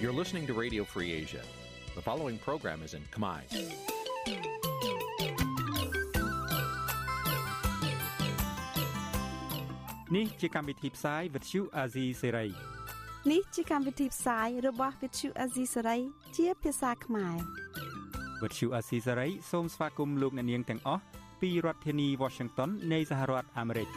[0.00, 1.42] You're listening to Radio Free Asia.
[1.94, 3.40] The following program is in Khmer.
[10.10, 12.50] Nǐ chi càm bi tiệp xáy vệt chiu a zì sê ray
[13.28, 16.00] នេះជាកម្មវិធីផ្សាយរបស់ Vithu Azisari
[16.36, 17.36] ជាភាសាខ្មែរ
[18.42, 21.02] វិទ្យុអាស៊ីសេរីសូមស្វាគមន៍លោកអ្នកនាងទាំងអស់
[21.40, 23.88] ពីរដ្ឋធានី Washington នៃសហរដ្ឋអាមេរិក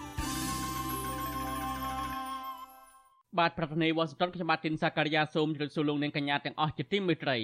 [3.38, 7.36] បាទប្រធានាទីវ៉ាស៊ីនតោនខ្ញុំបាទទីនសាការីយ៉ាសូមជម្រាបសួរលោកអ្នកកញ្ញាទាំងអស់ជាទីមេត្រី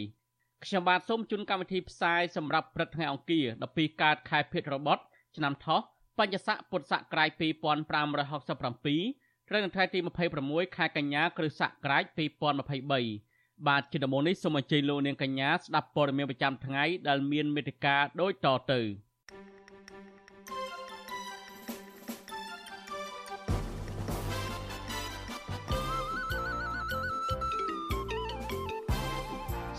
[0.65, 3.45] ខ្ញុំបាទសូមជូនកម្មវិធីផ្សាយសម្រាប់ព្រឹកថ្ងៃអង្គារ
[3.75, 5.03] 12កើតខែភេទរបត់
[5.37, 5.81] ឆ្នាំថោះ
[6.19, 7.41] បញ្ញស័កពុទ្ធសករាជ2567
[9.49, 9.99] ត្រូវនៅថ្ងៃទី
[10.39, 12.03] 26ខែកញ្ញាគ្រិស្តសករាជ
[12.87, 18.81] 2023បាទជាដំបូងនេះសូមអញ្ជើញលោកនាងកញ្ញាស្ដាប់ព័ត៌មានប្រចាំថ្ងៃដែលមានមេត្តាដូចតទៅ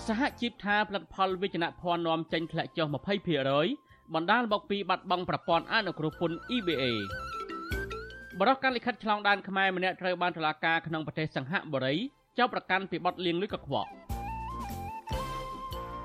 [0.10, 2.88] សហជីពថាផលិតផលវិជ្ជាភ័ណ្ឌនាំចេញធ្លាក់ចុះ
[3.52, 6.84] 20%បណ្ដាលមកពីបាត់បង់ប្រព័ន្ធអនុគ្រោះពន្ធ EBA
[8.40, 11.96] បរិះកាន់លិខិតឆ្លងដែនខ្មែរម្នាក់ត្រូវបានតុលាការក្នុងប្រទេសសង្ហបុរី
[12.38, 13.90] ចោទប្រកាន់ពីបទលាងលុយកខ្វក់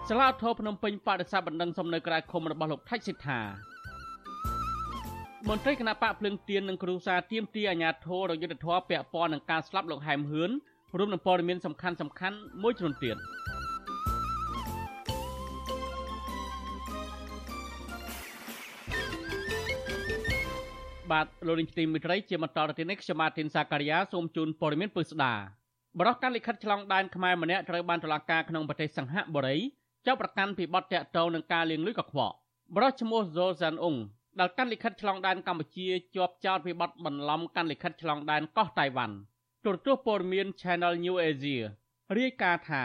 [0.09, 3.41] សាលាធរភ្នំពេញបដិសេធបណ្ដឹងសុំនៅក្រៅឃុំរបស់លោកថៃសិដ្ឋា
[5.49, 10.51] មន្ត្រីគណៈបកភ្លើងទៀននិងគ្រូសាទៀមទីអាញាធររយុទ្ធធរពាក់ព័ន្ធនឹងការស្លាប់លោកហែមហឿន
[10.99, 13.19] រួមនឹងព័ត៌មានសំខាន់សំខាន់មួយចំនួនទៀត
[21.11, 25.35] បាទលោកនាងទីមិត្តរីជាបន្តទៅទៀតនេះខ្ញុំបាទទីនសាការីយ៉ាសូមជូនព័ត៌មានពិស្ដា
[25.99, 29.57] បរិះកាន់លិខិតឆ្លងដែនខ្មែរម្នាក់ត្រូវបានតុលាការក្នុងប្រទេសសង្ហបុរី
[30.07, 32.35] ចោទប្រកាន់ពីបទតាក់ទងនឹងការលាងលុយកខ្វក់
[32.75, 33.99] បរិះឈ្មោះ Zol Zan Ung
[34.41, 39.17] ដែលកាន់លិខិតឆ្លងដែនកម្ពុជាជាប់ចោទពីបទបន្លំកាន់លិខិតឆ្លងដែនកោះតៃវ៉ាន់
[39.65, 41.63] ទូរទស្សន៍ព័ត៌មាន Channel New Asia
[42.19, 42.83] រាយការណ៍ថា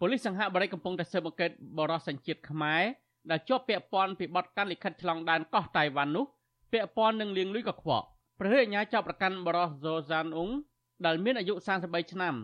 [0.00, 2.82] ប៉ូលីសសង្ហបុរីកំពុងតែស៊ើបអង្កេតបរិះសញ្ជាតិខ្មែរ
[3.30, 6.26] ដែលជាប់ពាក់ព័ន្ធពីបទកាន់លិខិតឆ្លងដែនកោះតៃវ៉ាន់នោះ
[6.72, 8.06] ពាក់ព័ន្ធនឹងលាងលុយកខ្វក់
[8.38, 10.50] ព្រះរាជអាជ្ញាចាប់ប្រកាន់បរោះហ្សូហ្សានអ៊ុង
[11.06, 12.34] ដែលមានអាយុ33ឆ្នាំ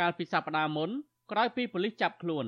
[0.00, 0.90] កាលពីសប្តាហ៍មុន
[1.32, 2.46] ក្រោយពីប៉ូលីសចាប់ខ្លួន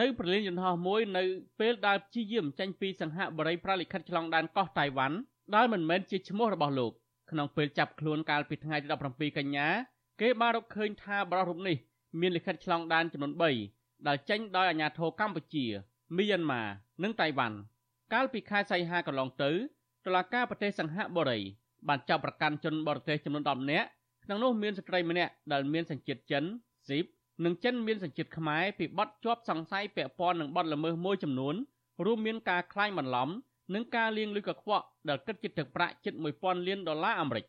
[0.00, 1.24] នៅប្រលានយន្តហោះមួយនៅ
[1.60, 5.16] ពេលដែលព្យាយាមចេញពីសង្ហបុរីប្រលិខិតឆ្លងដែនកោះតៃវ៉ាន់
[5.54, 6.92] ដែលមិនមែនជាឈ្មោះរបស់លោក
[7.30, 9.68] ក្នុងពេលចាប់ខ្លួនកាលពីថ្ងៃទី17កញ្ញា
[10.20, 11.76] គេបានរកឃើញថាបរិះរូបនេះ
[12.20, 13.32] មានលិខិតឆ្លងដែនចំនួន
[13.70, 15.66] 3ដែលចេញដោយអាជ្ញាធរកម្ពុជា
[16.16, 16.62] មីយ៉ាន់ម៉ា
[17.02, 17.56] និងតៃវ៉ាន់
[18.12, 19.50] កាលពីខែសីហាកន្លងទៅ
[20.08, 21.38] តុលាការប្រទេសសង្ហបុរី
[21.88, 23.86] បានចាប់ប្រកាន់ជនបរទេសចំនួន10នាក់
[24.24, 26.44] ក្នុងនោះមានស្ត្រីម្នាក់ដែលមានសញ្ជាតិចិន
[26.88, 27.04] ស៊ីប
[27.44, 31.54] និងចិនមានសញ្ជាតិខ្មែរពីបទជាប់សង្ស័យពាក់ព័ន្ធនឹងបទល្មើសមួយចំនួន
[32.04, 33.28] រួមមានការក្លែងបន្លំ
[33.74, 37.44] និងការលាងលុយកខ្វក់ដែលគិតជាទឹកប្រាក់ជិត1000លានដុល្លារអាមេរិក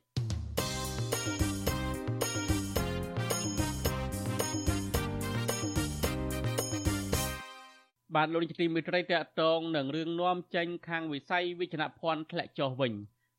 [8.19, 12.93] បាទលោកនាយកទីមេត្រីតកតងនឹងរឿងនាំចេញខាងវិស័យវិជ្ជាភ័ណ្ឌធ្លាក់ចុះវិញ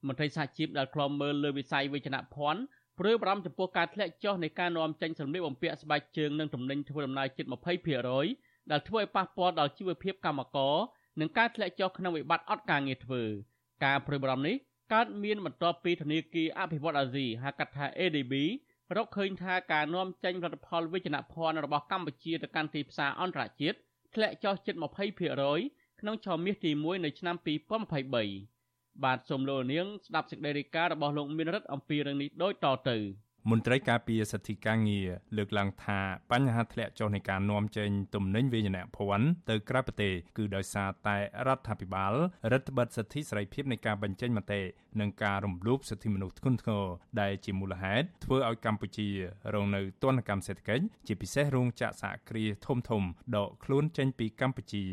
[0.07, 2.61] មន្ត្រីសហជីពដែលខ្លំមើលលើវិស័យវិជ្ជាភ័ណ្ឌ
[2.99, 7.47] ព្រួយបារម្ភចំពោះការធ្លាក់ចុះនៃការនាំចេញសម្លៀកបំពាក់ស្បែកជើងនិងទំនិញធ្វើដំណើរជិត
[8.09, 10.75] 20%ដែលធ្វើឲ្យប៉ះពាល់ដល់ជីវភាពកម្មករ
[11.21, 13.23] និងការធ្លាក់ចុះក្នុងវិបត្តិអត់ការងារធ្វើ
[13.85, 14.57] ការព្រួយបារម្ភនេះ
[14.93, 18.35] កើតមានបន្ទាប់ពីធនាគារអភិវឌ្ឍអាស៊ីហៅកាត់ថា ADB
[18.97, 23.79] រកឃើញថាការនាំចេញផលិតផលវិជ្ជាភ័ណ្ឌរបស់កម្ពុជាទៅកាន់ទីផ្សារអន្តរជាតិ
[24.15, 24.75] ធ្លាក់ចុះជិត
[25.39, 27.37] 20%ក្នុងឆមាសទី1នៃឆ្នាំ
[27.99, 32.97] 2023បាទសូមលោកនាងស្ដាប់សេចក្តីរាយការណ៍របស់លោកមានរិទ្ធអំពីរឿងនេះដូចតទៅ
[33.49, 35.99] មន្ត្រីការពារសិទ្ធិការងារលើកឡើងថា
[36.33, 42.13] បញ្ហាធ្លាក់ចុះនៃការនាំចេញទំនិញវិញ្ញាណភ័ណ្ឌទៅក្រៅប្រទេសគឺដោយសារតែរដ្ឋាភិបាល
[42.53, 44.61] រដ្ឋបិទសិទ្ធិសេរីភាពនៃការបញ្ចេញមតិ
[45.01, 46.85] និងការរំលោភសិទ្ធិមនុស្សធ្ងន់ធ្ងរ
[47.21, 49.09] ដែលជាមូលហេតុធ្វើឲ្យកម្ពុជា
[49.55, 53.03] រងនៅទណ្ឌកម្មសេដ្ឋកិច្ចជាពិសេសរោងចក្រសហគ្រាសធំធំ
[53.37, 54.85] ដកខ្លួនចេញពីកម្ពុជា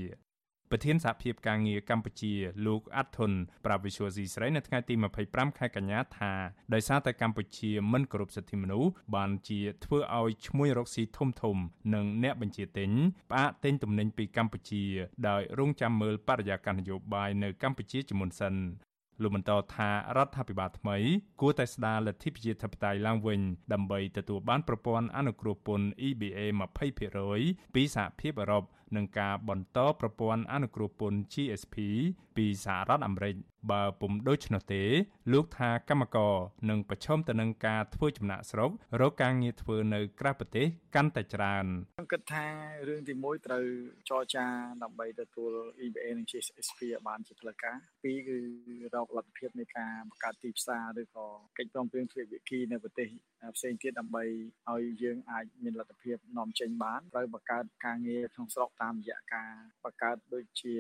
[0.71, 2.33] ប្រធានសហភាពការងារកម្ពុជា
[2.65, 3.31] លោកអាត់ធុន
[3.65, 4.93] ប្រាប់វិសុវស៊ីស្រីនៅថ្ងៃទី
[5.25, 6.31] 25ខែកញ្ញាថា
[6.73, 11.57] ដោយសារតែកម្ពុជាមិនគោរពសិទ្ធិមនុស្សបានជាធ្វើឲ្យឈ្មួញរកស៊ីធំធំ
[11.93, 12.91] និងអ្នកបញ្ជាទិញ
[13.31, 14.83] ផ្អាកទិញទំនិញពីកម្ពុជា
[15.27, 18.55] ដោយរងចាំមើលបរិយាកាសនយោបាយនៅកម្ពុជាជាមុនសិន
[19.21, 20.97] លោកបន្តថារដ្ឋាភិបាលថ្មី
[21.41, 23.39] គួរតែស្ដារលទ្ធិប្រជាធិបតេយ្យឡើងវិញ
[23.73, 26.39] ដើម្បីទទួលបានប្រព័ន្ធអនុគ្រោះពន្ធ EBA
[27.11, 28.63] 20%ពីសហភាពអឺរ៉ុប
[28.95, 31.75] នឹងការបន្តប្រព័ន្ធអនុគ្រោះពន្ធ GSP
[32.35, 33.35] ពីសហរដ្ឋអាមេរិក
[33.71, 34.83] បើពុំដូច្នោះទេ
[35.33, 36.35] លោកថាកម្មករ
[36.69, 42.45] នឹងប្រឈមទៅនឹងការធ្វើចំណាក់ស្រុករកការងារធ្វើនៅក្រៅប្រទេសកាន់តែច្រើនខ្ញុំគិតថា
[42.87, 43.63] រឿងទី1ត្រូវ
[44.09, 44.45] ចរចា
[44.83, 45.51] ដើម្បីទទួល
[45.85, 48.37] EBA និង GSP ឲ្យបានជាផ្លូវការពីរគឺ
[48.95, 51.25] រកលទ្ធភាពនៃការបង្កើតទីផ្សារឬក៏
[51.57, 53.09] កិច្ចព្រមព្រៀងទ្វេភាគីនៅប្រទេស
[53.55, 54.23] ផ្សេងទៀតដើម្បី
[54.71, 59.51] ឲ្យយើងអាចមានលទ្ធភាពនាំចេញបានត្រូវបង្កើតការងារក្នុងស្រុកតាមរយៈការ
[59.83, 60.73] បង្កើតដូចជា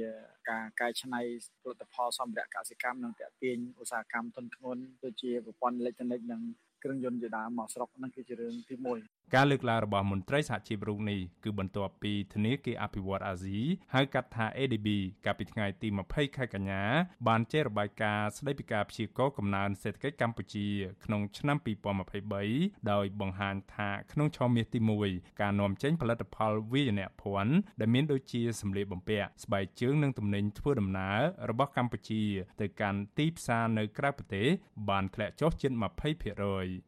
[0.49, 1.21] ការកែច្នៃ
[1.61, 6.41] ផលិតផលសម្ភារៈកសិកម្មនិងតាក់ទាញឧស្សាហកម្មទុនធ្ងន់ដូចជាប្រព័ន្ធអេឡិចត្រូនិកនិង
[6.83, 13.59] គ្រឿងយន្តជាដើមមកស្រុកហ្នឹងគឺជារឿងទី1 ការលើកឡើងរបស់មន្ត្រីសហជីពរូបនេះគឺបន្ទាប់ពីធនាគារអភិវឌ្ឍអាស៊ី
[13.93, 14.87] ហៅកាត់ថា ADB
[15.25, 16.83] កាលពីថ្ងៃទី20ខែកញ្ញា
[17.27, 20.67] បានចេញរបាយការណ៍ស្តីពីការព្យាករណ៍កំណើនសេដ្ឋកិច្ចកម្ពុជា
[21.05, 21.57] ក្នុងឆ្នាំ
[22.23, 24.79] 2023ដោយបង្ហាញថាក្នុងឆមាសទី
[25.09, 31.19] 1ការនាំចេញផលិតផលវាយនភ័ណ្ឌដែលមានដូចជាសម្លៀកបំពាក់ស្បែកជើងនិងទំនិញធ្វើដំណើរ
[31.49, 32.23] របស់កម្ពុជា
[32.61, 34.47] ទៅកាន់ទីផ្សារនៅក្រៅប្រទេស
[34.89, 36.86] បានធ្លាក់ចុះជិត20%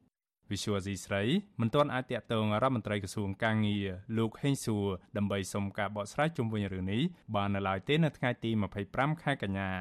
[0.51, 1.23] វិសុវអាស៊ីស្រី
[1.61, 3.87] មិនទាន់អាចតាក់ទងរដ្ឋមន្ត្រីក្រសួងកាងារ
[4.17, 4.87] លោកហេងសួរ
[5.17, 7.01] ដើម្បីសុំការបកស្រាយជុំវិញរឿងនេះ
[7.35, 8.51] បាននៅឡើយទេនៅថ្ងៃទី
[8.85, 9.71] 25ខែកញ្ញា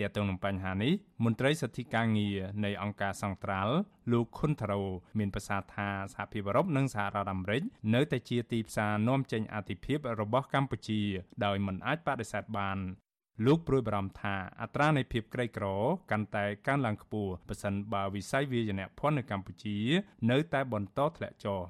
[0.00, 0.92] ទាក់ទងនឹងបញ្ហានេះ
[1.24, 3.74] មន្ត្រីសិទ្ធិការងារនៃអង្គការសង្ត្រាល់
[4.12, 4.82] លោកខុនថារ៉ូ
[5.18, 7.62] មានប្រសាសន៍ថាសហភាពអឺរ៉ុបនិងសហរដ្ឋអាមេរិក
[7.94, 11.02] នៅតែជាទីផ្សារនាំចេញអាទិភាពរបស់កម្ពុជា
[11.44, 12.78] ដោយមិនអាចបដិសេធបាន
[13.42, 15.66] លោកព្រួយបារម្ភថាអត្រានៃភាពក្រីក្រ
[16.10, 19.76] កាន់តែកើនឡើងខ្ពស់ប្រសិនបើវិស័យវាយនភ័ណ្ឌនៅកម្ពុជា
[20.30, 21.60] នៅតែបន្តធ្លាក់ចុះ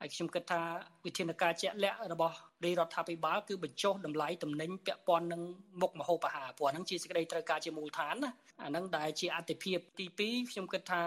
[0.00, 0.62] ហើយខ្ញុំគិតថា
[1.06, 5.42] វិធានការជាក់លាក់របស់រាជរដ្ឋាភិបាលគឺបញ្ចុះតម្លៃទំនិញពាក់ព័ន្ធនឹង
[5.80, 8.30] មុខម្ហូបអាហារព្រោះហ្នឹងជាសេចក្តីត្រូវការជាមូលដ្ឋានណា
[8.62, 11.02] អាហ្នឹងដែលជាអតិភិបទី2ខ្ញុំគិតថា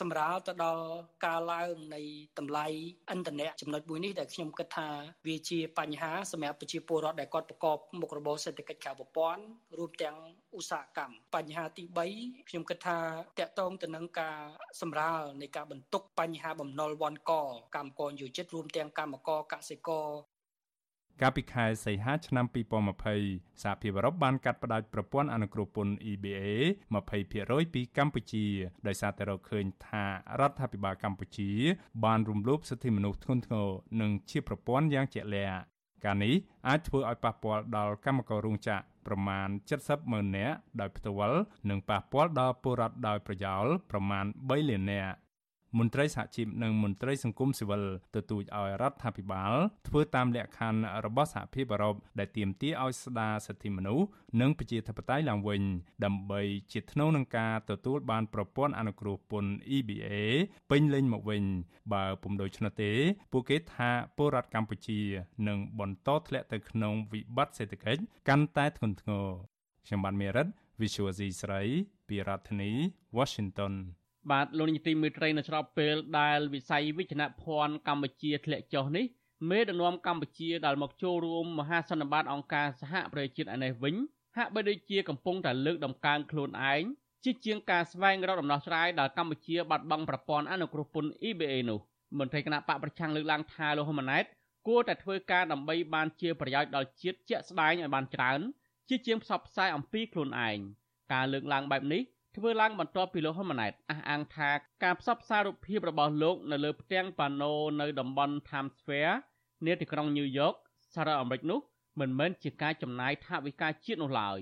[0.00, 0.86] សម្រាលទៅដល់
[1.26, 2.00] ការឡើងនៃ
[2.38, 2.66] តម្លៃ
[3.12, 4.88] ឥន្ធនៈចំណុចមួយនេះដែលខ្ញុំគិតថា
[5.26, 9.42] វាជាបញ្ហាសម្រាប់ប្រជាពលរដ្ឋដែលគាត់ប្រកបមុខរបរសេដ្ឋកិច្ចក្រៅប្រព័ន្ធ
[9.78, 10.16] រួមទាំង
[10.58, 11.84] ឧស្សាហកម្មបញ្ហាទី
[12.16, 12.98] 3ខ្ញុំគិតថា
[13.38, 14.38] តកតងទៅនឹងការ
[14.80, 17.32] សម្រាលនៃការបន្ទុកបញ្ហាបំណុលវ៉ាន់ក
[17.76, 20.08] កម្មករយោជិតរួមទាំងកម្មករកសិករ
[21.22, 22.46] កាលពីខែសីហាឆ្នាំ
[23.04, 26.42] 2020សហភាពអឺរ៉ុបបានកាត់ផ្តាច់ប្រព័ន្ធអនុគ្រោះពន្ធ EBA
[27.08, 28.46] 20%ពីកម្ពុជា
[28.86, 30.04] ដោយសារតែរកឃើញថា
[30.40, 31.50] រដ្ឋាភិបាលកម្ពុជា
[32.04, 33.68] បានរំលោភសិទ្ធិមនុស្សធ្ងន់ធ្ងរ
[34.00, 35.58] និងជាប្រព័ន្ធយ៉ាងជាក់លាក់
[36.04, 36.34] ការនេះ
[36.68, 39.48] អាចធ្វើឲ្យប៉ះពាល់ដល់កម្មកររោងចក្រប្រមាណ
[39.80, 41.38] 70ម៉ឺននាក់ដោយផ្ទាល់
[41.70, 45.14] និងប៉ះពាល់ដល់ពលរដ្ឋដោយប្រយោលប្រមាណ3លាននាក់
[45.78, 47.84] មន្ត្រីសហជីពនិងមន្ត្រីសង្គមស៊ីវិល
[48.14, 49.54] ទទូចឲ្យរដ្ឋាភិបាល
[49.88, 54.06] ធ្វើតាមលក្ខខណ្ឌរបស់សហភាពអឺរ៉ុបដែលទាមទារឲ្យស្ដារសិទ្ធិមនុស្ស
[54.40, 55.62] និងប្រជាធិបតេយ្យឡើងវិញ
[56.04, 56.40] ដើម្បី
[56.72, 60.12] ជាថ្នូវនឹងការទទួលបានប្រព័ន្ធអនុគ្រោះពន្ធ EBA
[60.70, 61.42] ពេញលេញមកវិញ
[61.92, 62.92] បើពុំដូច្នោះទេ
[63.32, 65.00] ពួកគេថាពលរដ្ឋកម្ពុជា
[65.48, 69.26] នឹងបន្តធ្លាក់ទៅក្នុងវិបត្តិសេដ្ឋកិច្ចកាន់តែធ្ងន់ធ្ងរ
[69.86, 70.46] ខ្ញុំបានមេរិត
[70.80, 71.62] Visual C ស្រី
[72.08, 72.70] ពីរដ្ឋធានី
[73.16, 73.74] Washington
[74.30, 79.04] បាទលោកនាយទីមេត្រីនៅស្របពេលដែលវិស័យវិជ្ជាភ័ណ្ឌកម្ពុជាធ្លាក់ចុះនេះ
[79.50, 83.94] មេដឹកនាំកម្ពុជាដែលមកចូលរួមមហាសន្និបាតអង្គការសហប្រជាជាតិឯនេះវិញ
[84.36, 86.82] ហាក់បីដូចជាកំពុងតែលើកដំកើងខ្លួនឯង
[87.24, 91.78] ជាជាងការស្វែងរកដំណោះស្រាយដល់កម្ពុជាបាត់បង់ប្រព័ន្ធអនុគ្រោះពន្ធ EBA នោះ
[92.18, 94.24] មន្ត្រីគណៈបកប្រឆាំងលើកឡើងថាលោកហ៊ុនម៉ាណែត
[94.68, 98.40] គួរតែធ្វើការដើម្បីបានជាប្រយោជន៍ដល់ជាតិជាក់ស្ដែងឲ្យបានច្រើន
[98.88, 100.58] ជាជាងផ្សព្វផ្សាយអំពីខ្លួនឯង
[101.12, 102.02] ការលើកឡើងបែបនេះ
[102.36, 104.50] ធ្វើឡើងបន្ទាប់ពីលោកហ៊ុនម៉ាណែតអះអាងថា
[104.84, 109.16] ការផ្សព្វផ្សាយរូបភាពរបស់លោកនៅលើផ្ទាំងប៉ាណូនៅតំបន់ Times Square
[109.66, 110.56] នាទីក្រុង New York
[110.94, 111.58] សហរដ្ឋអាមេរិកនោះ
[112.00, 114.38] មិនមែនជាការចំណាយថវិកាជាតិនោះឡើយ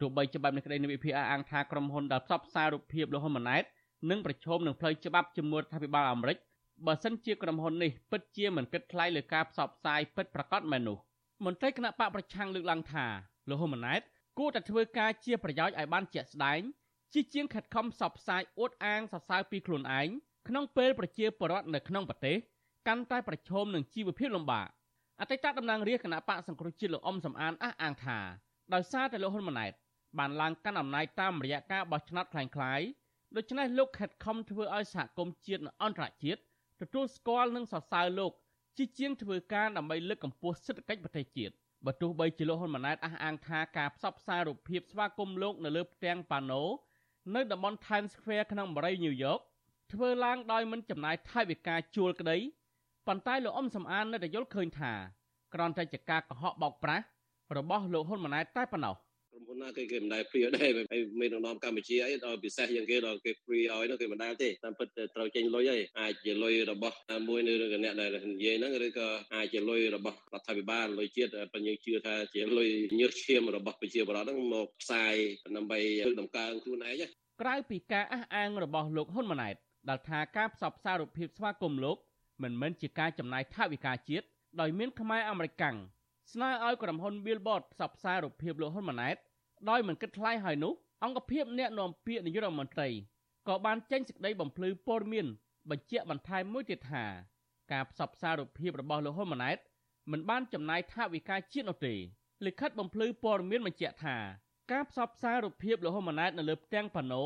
[0.00, 3.64] ទោះបីជាបែបនេះក្តីនៃវិភាគអះអាងថាក្រុមហ៊ុនដែលផ្សព្វផ្សាយរូបភាពលោកហ៊ុនម៉ាណែត
[4.10, 6.38] នឹងប្រឈមនឹងផ្លូវច្បាប់ជាមួយរដ្ឋាភិបាលអាមេរិក
[6.86, 10.98] បើសិនជាក្រុមហ៊ុននេះពិតជាមិនគិតថ្លៃលើការផ្សព្វផ្សាយពិតប្រាកដមែននោះ
[11.44, 13.06] មន្ត្រីគណៈបកប្រឆាំងលើកឡើងថា
[13.48, 14.00] លោកហ៊ុនម៉ាណែត
[14.38, 16.60] គួរតែធ្វើការជាប្រយោជន៍ឲ្យបានជាក់ស្ដែង
[17.13, 20.07] ជាជាងខិតខំផ្សព្វផ្សាយអួតអាងសរសើរពីខ្លួនឯង
[20.47, 22.37] ក្នុងពេលប្រជាពលរដ្ឋនៅក្នុងប្រទេស
[22.87, 24.67] កាន់តែប្រឈមនឹងជីវភាពលំបាក
[25.21, 28.19] អតីតតំណាងរាជគណៈបកសង្គ្រោះជាតិលោកអ៊ំសំអានអះអាងថា
[28.73, 29.73] ដោយសារតែលោកហ៊ុនម៉ាណែត
[30.19, 32.87] បានឡើងកាន់អំណាចតាមរយៈការបោះឆ្នោតคล้ายៗ
[33.35, 36.39] ដូច្នេះលោកខិតខំធ្វើឲ្យសហគមន៍ជាតិនិងអន្តរជាតិ
[36.81, 38.31] ទទួលស្គាល់និងសរសើរលោក
[38.77, 41.53] ជាជាងធ្វើការដើម្បីលើកកម្ពស់សេដ្ឋកិច្ចប្រទេសជាតិ
[41.85, 46.63] បើទោះបីជាលោកហ៊ុនម៉ាណែតអះអាងថាការផ្សព្វផ្សាយរូបភាពស្វាគមន៍លោកនៅលើផ្ទាំងប៉ាណូ
[47.34, 49.40] នៅតំបន់ Times Square ក្នុងបរិយា New York
[49.92, 52.36] ធ្វើឡើងដោយមិនចំណាយថវិកាជួលក្តី
[53.06, 54.92] ប៉ុន្តែលោកអ៊ំសំអាននៅតែយល់ឃើញថា
[55.54, 57.04] ក្រនតែជាការកុហកបោកប្រាស់
[57.56, 59.01] របស់លោកហ៊ុនម៉ាណែតតែប៉ុណ្ណោះក្រុម
[59.52, 66.96] ហ៊ុនមុនណាគេគេមិនដែលព្រាដែរហើយមេដឹកនាំកម្ពុជាអីដល់ពិសេសជាងគេដល់គេព្រាឲ្យនោះគេមិនដែលទេតាមពិតត្រូវចេញលុយហើយអាចជាលុយរបស់
[67.28, 72.68] មួយនៅរឿងអ្នកដែលនិយាយហ្នឹងឬក៏អាចជាលុយរបស់រដ្ឋាភិបាលលុយជាតិប៉ុន្តែយើងជឿថាជាលុយ
[73.00, 75.14] ញើសឈាមរបស់ប្រជាពលរដ្ឋហ្នឹងមកផ្សាយ
[75.56, 75.78] ដើម្បី
[76.20, 76.94] ដំកើងខ្លួនឯង
[77.40, 79.54] ក្រៅពីការអះអាងរបស់លោកហ៊ុនម៉ាណែត
[79.88, 81.96] ដែលថាការផ្សព្វផ្សាយរូបភាពស្វាគមន៍លោក
[82.42, 84.26] មិនមែនជាការចំណាយថវិកាជាតិ
[84.60, 85.76] ដោយមានខ្មែរអាមេរិកកាំង
[86.32, 89.16] ស្នើឲ្យក្រុមហ៊ុន Billboard ផ្សព្វផ្សាយរូបភាពលោកហ៊ុនម៉ាណែត
[89.70, 90.72] ដោយមិនគិតថ្លៃហើយនោះ
[91.04, 92.88] អង្គភាពអ្នកនាំពាក្យនាយករដ្ឋមន្ត្រី
[93.48, 95.26] ក៏បានចេញសេចក្តីបំភ្លឺព័ត៌មាន
[95.70, 97.04] បញ្ជាក់បន្ថែមមួយទៀតថា
[97.72, 99.58] ការផ្សព្វផ្សាយរូបភាពរបស់លោកហ៊ុនម៉ាណែត
[100.10, 101.94] មិនបានចំណាយថវិកាជាតិនោះទេ
[102.46, 104.16] លិខិតបំភ្លឺព័ត៌មានបញ្ជាក់ថា
[104.72, 107.22] ការផ្សព្វផ្សាយរូបភាពលោកហ៊ុនម៉ាណែតនៅលើផ្ទាំងប៉ាណូ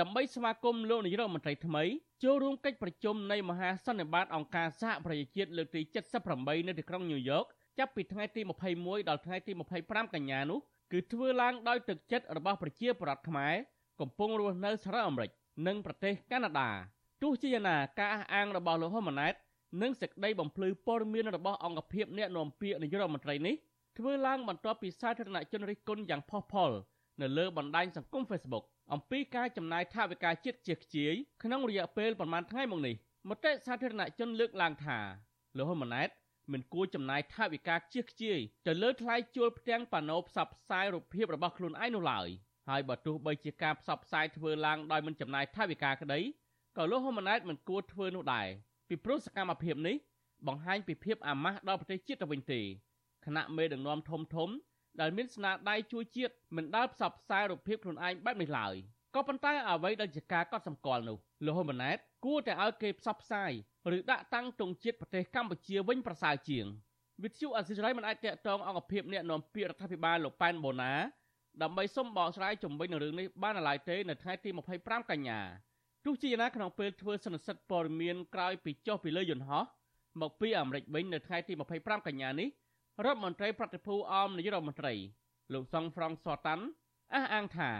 [0.00, 1.84] ដើម្បីស្វាគមន៍លោកនាយរដ្ឋមន្ត្រីថ្មី
[2.22, 5.80] ចូលរួមកិច្ចប្រជុំនៃមហាសន្និបាតអង្គការសហប្រជាជាតិលើកទី
[6.24, 7.44] 78នៅទីក្រុងញូវយ៉ក
[7.78, 8.40] ចាប់ពីថ្ងៃទី
[8.74, 10.60] 21ដល់ថ្ងៃទី25កញ្ញានោះ
[10.92, 13.54] គឺធ្វើឡើងដោយទឹកចិត្តរបស់ប្រជាពលរដ្ឋខ្មែរ
[14.00, 15.30] កំពុងរស់នៅសហរដ្ឋអាមេរិក
[15.66, 16.70] និងប្រទេសកាណាដា
[17.22, 19.34] ទោះជាយ៉ាងណាការអះអាងរបស់លោកហ៊ុនម៉ាណែត
[19.82, 23.54] និងសេចក្តីបំភ្លឺព័ត៌មានរបស់អង្គភាពអ្នកនាំពាក្យនាយករដ្ឋមន្ត្រីនេះ
[23.98, 26.70] ធ្វើឡើងបន្ទាប់ពីសាធារណជនរិះគន់យ៉ាងផុសផុល
[27.20, 32.94] នៅលើបណ្ដាញសង្គម Facebook អំពីការចំណាយថវិកាជាតិជាខ្ជាយក្នុងរយៈពេលប្រមាណថ្ងៃមកនេះ
[33.30, 34.98] មតិសាធារណជនលើកឡើងថា
[35.56, 36.08] លោកហ៊ុនម៉ាណែត
[36.52, 42.28] មិនគួរចំណាយថវិកាខ្ជិះខ្ជាយទៅលើថ្លៃជួលផ្ទាំងប៉ាណូផ្សព្វផ្សាយរូបភាពរបស់ខ្លួនឯងនោះឡើយ
[42.68, 46.20] ហើយបើទោះបីជាការផ្សព្វផ្សាយធ្វើឡើងដោយមិនចំណាយថវិកាក្តី
[46.76, 48.48] ក៏លោកហ៊ុនម៉ាណែតមិនគួរធ្វើនោះដែរ
[48.88, 49.96] ពីព្រោះសកម្មភាពនេះ
[50.46, 52.60] បង្ហាញពីភាពអាម៉ាស់ដល់ប្រទេសជាតិទៅវិញទេ
[53.24, 54.48] គណៈមេដឹកនាំធំធំ
[55.00, 58.74] ដែលមានស្នាដៃជួយជាតិមិនដែលផ្សព្វផ្សាយរូបភាពខ្លួនឯងបែបនេះឡើយ
[59.14, 63.52] ក៏ប៉ុន្តែអ្វីដែលជាការកត់សម្គាល់នោះលោកហ៊ុនម៉ាណែតគួរតែឲ្យគេផ្សព្វផ្សាយ
[63.96, 66.66] ឬដាក់តាំងទង់ជាតិប្រទេសកម្ពុជាវិញប្រសើរជាង
[67.22, 70.92] វិទ្យុអសិរ័យមិនអាចតាក់ទងអង្គភាពអ្នកនាំពាក្យរដ្ឋាភិបាលលោកប៉ែនបូណា
[71.62, 75.40] ដើម្បីសុំបកស្រាយជំវិញនឹងរឿងនេះបានឡើយទេនៅថ្ងៃទី25កញ្ញា
[76.04, 79.64] ទោះជាយ៉ាងណាក្នុងពេលធ្វើសន្និសីទព័ត៌មានក្រោយពីចុះពីលើយន្តហោះ
[80.20, 82.48] មកពីអាមេរិកវិញនៅថ្ងៃទី25កញ្ញានេះ
[83.04, 84.94] រដ្ឋមន្ត្រីប្រតិភូអមនាយករដ្ឋមន្ត្រី
[85.52, 86.64] លោកសុងហ្វ្រង់សតាន់
[87.14, 87.70] អះអាងថា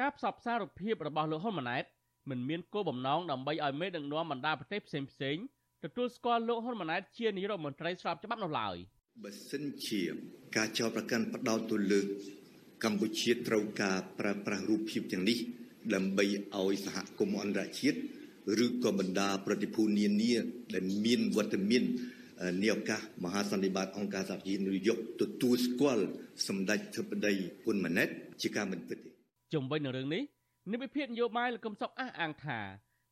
[0.00, 1.84] ការផ្សព្វផ្សាយរូបភាពរបស់លោកហ៊ុនម៉ាណែត
[2.30, 5.36] មិនមានគោលបំណងដើម្បីឲ្យមេដឹកនាំបណ្ដាប្រទេសផ្សេងផ្សេង
[5.84, 8.76] ទទួលស្គាល់លោកហ៊ុនម៉ាណែតជានាយករដ្ឋមន្ត្រីស្របច្បាប់នោះឡើយ
[9.22, 10.02] បើសិនជា
[10.56, 12.00] ការចោទប្រកាន់ផ្ដោតទៅលើ
[12.84, 15.38] កម្ពុជាត្រូវការប្រើប្រាស់រូបភាពទាំងនេះ
[15.94, 16.24] ដើម្បី
[16.60, 17.98] ឲ្យសហគមន៍អន្តរជាតិ
[18.64, 20.32] ឬក៏បណ្ដាប្រតិភូនានា
[20.74, 21.84] ដែលមានវត្តមាន
[22.62, 26.04] នាឱកាសមហាសន្និបាតអង្គការសហជីវជាតិយកទទួលស្គាល់
[26.46, 28.08] សម្ដេចធិបតីហ៊ុនម៉ាណែត
[28.42, 29.17] ជាការមិនពិតទេ
[29.52, 30.22] ជំវិញនឹងរឿងនេះ
[30.72, 32.60] និវិភាននយោបាយលោកកឹមសុខអះអាងថា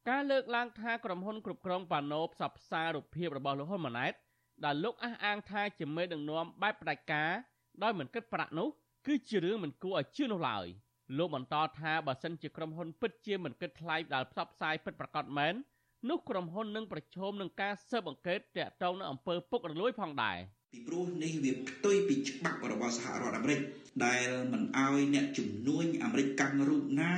[0.08, 4.12] ការលើកឡើងថាក្រុមហ៊ុនគ្រប់គ្រងប៉ាណូផ្សព្វផ្សាយរូបភាពរបស់លោកហ៊ុនម៉ាណែត
[4.64, 7.30] ដែលលោកអះអាងថាជាមេដឹកនាំបែបផ្ដាច់ការ
[7.82, 8.68] ដោយមិនគិតប្រាក់នោះ
[9.06, 10.66] គឺជារឿងមិនគួរឲ្យជឿនោះឡើយ
[11.18, 15.54] លោកបន្តថាបើសិនជាក្រុមហ៊ុនពិតជាមិនគិតថ្លៃដែលផ្សព្វផ្សាយពិតប្រាកដមែន
[16.10, 20.38] នោះក្រុមហ៊ុននឹងប្រឈមនឹងការស៊ើបអង្កេតតាក់ទងនឹងអំពើពុករលួយផងដែរ
[20.76, 23.60] ពីព្រោះនេះវាផ្ទុយពីច្បាប់របស់សហរដ្ឋអាមេរិក
[24.06, 27.12] ដែលមិនអោយអ្នកជំនួញអាមេរិកកាន់រូបណា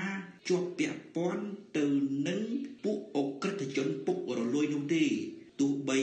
[0.48, 1.44] ជាប់ពាក់ព័ន្ធ
[1.78, 1.84] ទៅ
[2.28, 2.42] នឹង
[2.84, 5.04] ពួកអក្រិតជនពុករលួយនោះទេ
[5.60, 5.98] ទោះបី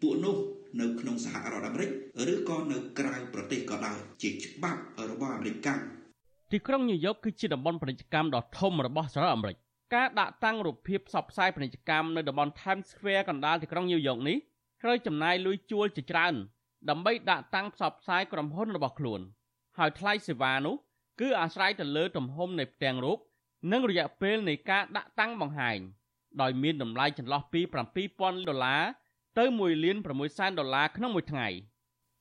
[0.00, 0.36] ពួកនោះ
[0.80, 1.90] នៅក្នុងសហរដ្ឋអាមេរិក
[2.32, 5.82] ឬក៏នៅក្រៅប្រទេសក៏ដោយជាច្បាប់របស់អាមេរិកកាន់
[6.52, 9.56] ទីក្រុងញូវយ៉កគឺជាតំបន់ពាណិជ្ជកម្មដ៏ធំរបស់សហរដ្ឋអាមេរិក
[9.94, 14.36] ការដាក់តាំងរូបភាពផ្សព្វផ្សាយពាណិជ្ជកម្មនៅតំបន់ Times Square កណ្ដាលទីក្រុងញូវយ៉កនេះ
[14.82, 16.34] ត្រូវចំណាយលុយជួលជាច្រើន
[16.90, 19.20] ដើម្បីដាក់តាំងផ្សព្វផ្សាយក្រុមហ៊ុនរបស់ខ្លួន
[19.78, 20.76] ហើយថ្លៃសេវានោះ
[21.20, 23.18] គឺអាស្រ័យទៅលើទំហំនៃផ្ទាំងរូប
[23.72, 25.78] និងរយៈពេលនៃការដាក់តាំងបង្ហាញ
[26.40, 27.60] ដោយមានតម្លៃចន្លោះពី
[28.04, 28.82] 7000ដុល្លារ
[29.38, 31.48] ទៅ1លាន6សែនដុល្លារក្នុងមួយថ្ងៃ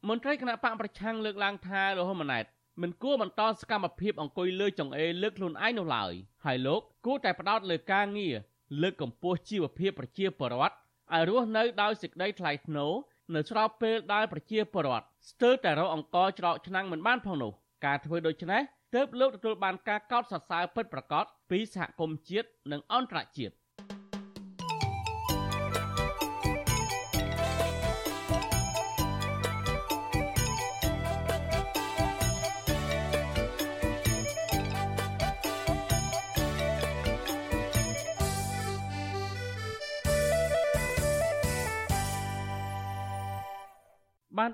[0.07, 2.45] មន្ត្រីគណៈបកប្រឆាំងលើកឡើងថាលោកហ៊ុនម៉ាណែត
[2.81, 6.13] មិនគួរបន្តសកម្មភាពអង្គុយលើចង្អេរលើកខ្លួនឯងនោះឡើយ
[6.45, 8.35] ហើយលោកគួរតែផ្ដោតលើការងារ
[8.81, 10.75] លើកកម្ពស់ជីវភាពប្រជាពលរដ្ឋ
[11.13, 12.93] ឲ្យរស់នៅដោយសេចក្តីថ្លៃថ្នូរ
[13.35, 17.51] នៅស្របពេលដែលប្រជាពលរដ្ឋស្ទើរតែរកអង្គច្រកឆ្នាំងមិនបានផងនោះ
[17.85, 18.61] ការធ្វើដូច្នេះ
[18.95, 23.53] ទើបលោកទទួលបានការកោតសរសើរពិតប្រាកដពីសហគមន៍ជាតិនិងអន្តរជាតិ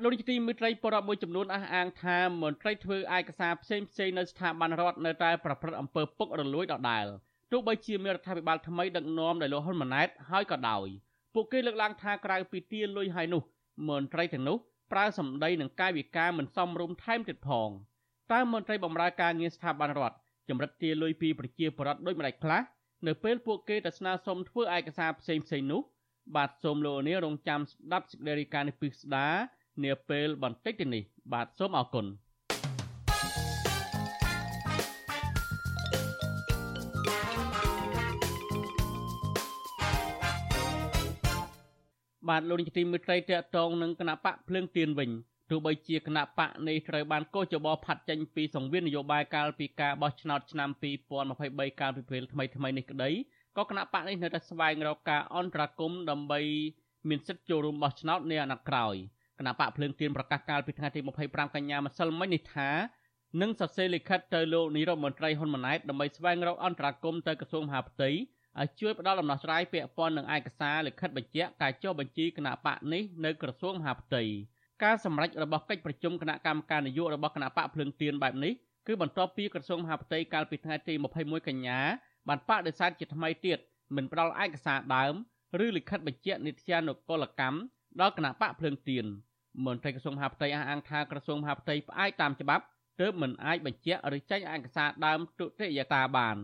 [0.03, 7.05] លោកនាយកទីមេត្រីបរដ្ឋមួយចំនួនអះអាងថាមន្ត្រីធ្វើឯកសារផ្សេងផ្សេងនៅស្ថាប័នរដ្ឋនៅតែប្រព្រឹត្តអំពើពុករលួយដដែល
[7.51, 10.87] ទោះបីជាមានរដ្ឋាភិបាលថ្មីដឹកនាំដោយលោកហ៊ុនម៉ាណែតហើយក៏ដោយ
[11.33, 13.41] ពួកគេលើកឡើងថាក្រៅពីទាលុយហើយនោះ
[13.89, 14.57] មន្ត្រីទាំងនោះ
[14.91, 17.69] ប្រើសម្ដីនិងកាយវិការមិនសមរម្យថែមទៀតផង
[18.31, 20.15] តើមន្ត្រីបម្រើការងារស្ថាប័នរដ្ឋ
[20.49, 22.61] ចម្រិតទាលុយពីប្រជាពលរដ្ឋដូចម្តេចខ្លះ
[23.07, 25.81] នៅពេលពួកគេទៅស្នើសុំធ្វើឯកសារផ្សេងផ្សេងនោះ
[26.35, 29.27] បាទសូមលោកនាងរងចាំស្ដាប់សេចក្តីរាយការណ៍នេះពីស្ដា
[29.81, 31.03] នាពេលបន្តិចទៅនេះ
[31.33, 32.05] បាទសូមអរគុណ
[42.29, 45.09] បាទលោកនាយកទីមេត្រីតកតងនឹងគណៈបកភ្លើងទៀនវិញ
[45.49, 50.69] ទោះបីជាគណៈបកនេះត្រូវបានកោចបោផាត់ចេញពីសង្វៀននយោបាយកាលពីការបោះឆ្នោតឆ្នាំ
[51.19, 53.09] 2023កាលពីពេលថ្មីថ្មីនេះក្តី
[53.57, 56.39] ក៏គណៈបកនេះនៅតែស្វែងរកការអន្តរាគមន៍ដើម្បី
[57.09, 58.95] មានសិទ្ធិចូលរួមបោះឆ្នោតនាអាណត្តិក្រោយ
[59.39, 62.69] គណៈបកភ្លើងទៀនប្រកាសកាលពីថ្ងៃទី25កញ្ញាម្សិលមិញនេះថា
[63.41, 68.09] នឹងសរសេរលិខិតទៅលោកនាយរដ្ឋមន្ត្រីហ៊ុនម៉ាណែតដើម្បីស្វែងរកអន្តរាគមន៍ទៅក្រសួងមហាផ្ទៃ
[68.59, 74.23] ឲ្យជួយផ្ដល់ដំណោះស្រាយពាក់ព័ន្ធនឹងឯកសារលិខិតបញ្ជាក់ការចុះបញ្ជីគណៈបកនេះនៅក្រសួងមហាផ្ទៃ
[74.83, 78.53] ការសម្រេចរបស់កិច្ចប្រជុំគណៈកម្មការនយោបាយរបស់គណៈបកភ្លើងទៀនបែបនេះ
[78.87, 81.79] គឺបន្ទាប់ពីក្រសួងមហាផ្ទៃកាលពីថ្ងៃទី21កញ្ញា
[82.27, 83.59] បានបដិសេធជាថ្មីទៀត
[83.95, 85.13] មិនផ្ដល់ឯកសារដើម
[85.65, 87.57] ឬលិខិតបញ្ជាក់នីតិានុកលកម្ម
[88.01, 89.05] ដល់គណៈបកភ្លើងទៀន
[89.65, 92.63] មន្ត្រីក្រសួងមហាផ្ទៃអះអាងថាក្រសួងមហាផ្ទៃផ្អែកតាមច្បាប់
[93.01, 96.37] ទើបមិនអាចបញ្ជាក់ឬចេញឯកសារដើមទុតិយតាបាន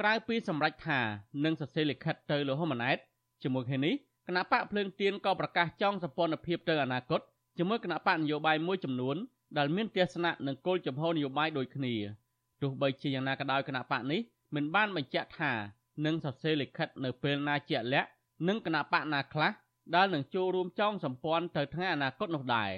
[0.00, 1.00] ក្រៅពីសម្រេចថា
[1.44, 2.98] នឹងសរសេរលិខិតទៅលោកហ៊ុនម៉ាណែត
[3.42, 3.94] ជាមួយគ្នានេះ
[4.26, 7.20] គណៈបកភ្លើងទៀនក៏ប្រកាសចង់សម្ព័ន្ធភាពទៅអនាគត
[7.58, 9.16] ជាមួយគណៈបកនយោបាយមួយចំនួន
[9.58, 11.94] ដែលមានទស្សនៈនិងគោលចំហនយោបាយដូចគ្នា
[12.62, 14.20] ទោះបីជាយ៉ាងណាក៏ដោយគណៈបកនេះ
[14.54, 15.52] មិនបានបញ្ជាក់ថា
[16.04, 18.08] នឹងសរសេរលិខិតនៅពេលណាជាក់លាក់
[18.48, 19.50] នឹងគណៈបកណាខ្លះ
[19.94, 22.70] ដែលនឹងចូលរួមចងសម្ព័ន្ធទៅថ្ងៃអនាគតនោះដែរ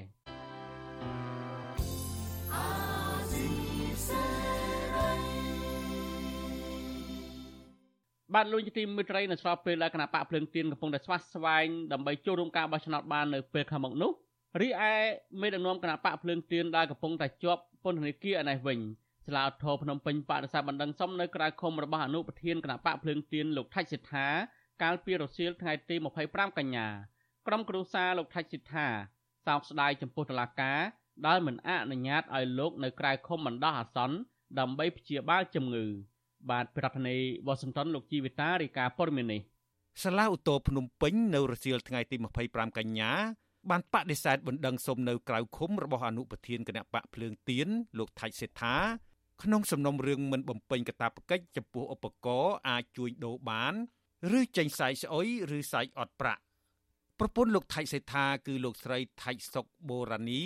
[8.34, 14.12] បាទលោកទីមិត្តរីនៅស្របពេលដែលគណៈបកភ្លើងទៀនកំពុងតែស្វាស្វែងដើម្បីចូលរួមការបោះឆ្នោតបាននៅពេលខាងមុខនោះ
[14.60, 14.94] រីឯ
[15.40, 18.78] មេដឹកនាំគណៈបកភ្លើងទៀនដែលកំពុងតែជាប់ពន្ធនាគារឯនេះវិញ
[19.26, 24.26] ស្លាវធរភ្នំពេញបដិសេធបណ្ដឹងសុំនៅក្រៅឃុំរបស់អនុប្រធានគណៈបកភ្លើងទៀនលោកថាច់សិដ្ឋា
[24.82, 26.86] កាលពីរសៀលថ្ងៃទី25កញ្ញា
[27.46, 28.88] ក្រុមគ្រួសារលោកថាច់សិដ្ឋា
[29.46, 30.80] សោកស្ដាយចំពោះតឡាការ
[31.26, 34.16] ដែលមិនអនុញ្ញាតឲ្យលោកនៅក្រៅឃុំបណ្ដោះអាសន្ន
[34.58, 35.86] ដើម្បីព្យាបាលជំងឺ
[36.50, 39.40] បាទប្រធានាធិបតីវ៉ាស៊ីនតោនលោកជីវិតារាយការណ៍ព័ត៌មាននេះ
[40.02, 42.16] សាលាឧទ្ធរភ្នំពេញនៅរសៀលថ្ងៃទី
[42.46, 43.12] 25កញ្ញា
[43.70, 47.68] បានបដិសេធបណ្ដឹងសុំនៅក្រៅឃុំរបស់អនុប្រធានគណៈបកភ្លើងទៀន
[47.98, 48.76] លោកថៃសេដ្ឋា
[49.42, 53.74] ក្នុងសំណុំរឿងមិនបំពេញកាតព្វកិច្ចចំពោះឧបករណ៍អាចជួញដូរបាន
[54.38, 56.42] ឬចេញសាយស្អុយឬសាយអត់ប្រាក់
[57.18, 60.42] ប្រពន្ធលោកថៃសេដ្ឋាគឺលោកស្រីថៃសុកបូរ៉ានី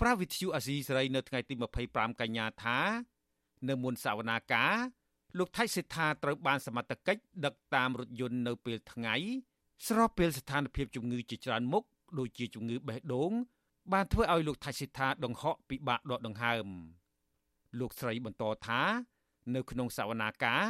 [0.00, 1.54] ប្រាវិទ្យុអាស៊ីសេរីនៅថ្ងៃទី
[1.86, 2.78] 25កញ្ញាថា
[3.68, 4.74] នៅមុនសវនាការ
[5.38, 9.14] លោកថៃសេដ្ឋាត្រូវបានសមត្ថកិច្ចដឹកតាមរថយន្តនៅពេលថ្ងៃ
[9.86, 11.84] ស្របពេលស្ថានភាពជំងឺជាច្រើនមុខ
[12.18, 13.32] ដូចជាជំងឺបេះដូង
[13.92, 16.66] បានធ្វើឲ្យលោកថៃសិដ្ឋាដង្ហក់ពិបាកដកដង្ហើម
[17.80, 18.80] លោកស្រីបន្តថា
[19.54, 20.64] នៅក្នុងសវនាការ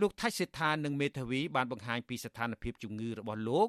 [0.00, 3.68] លោកថៃសិដ្ឋានិងមេធាវីបានបង្ហាញពីស្ថានភាពជំងឺរបស់លោក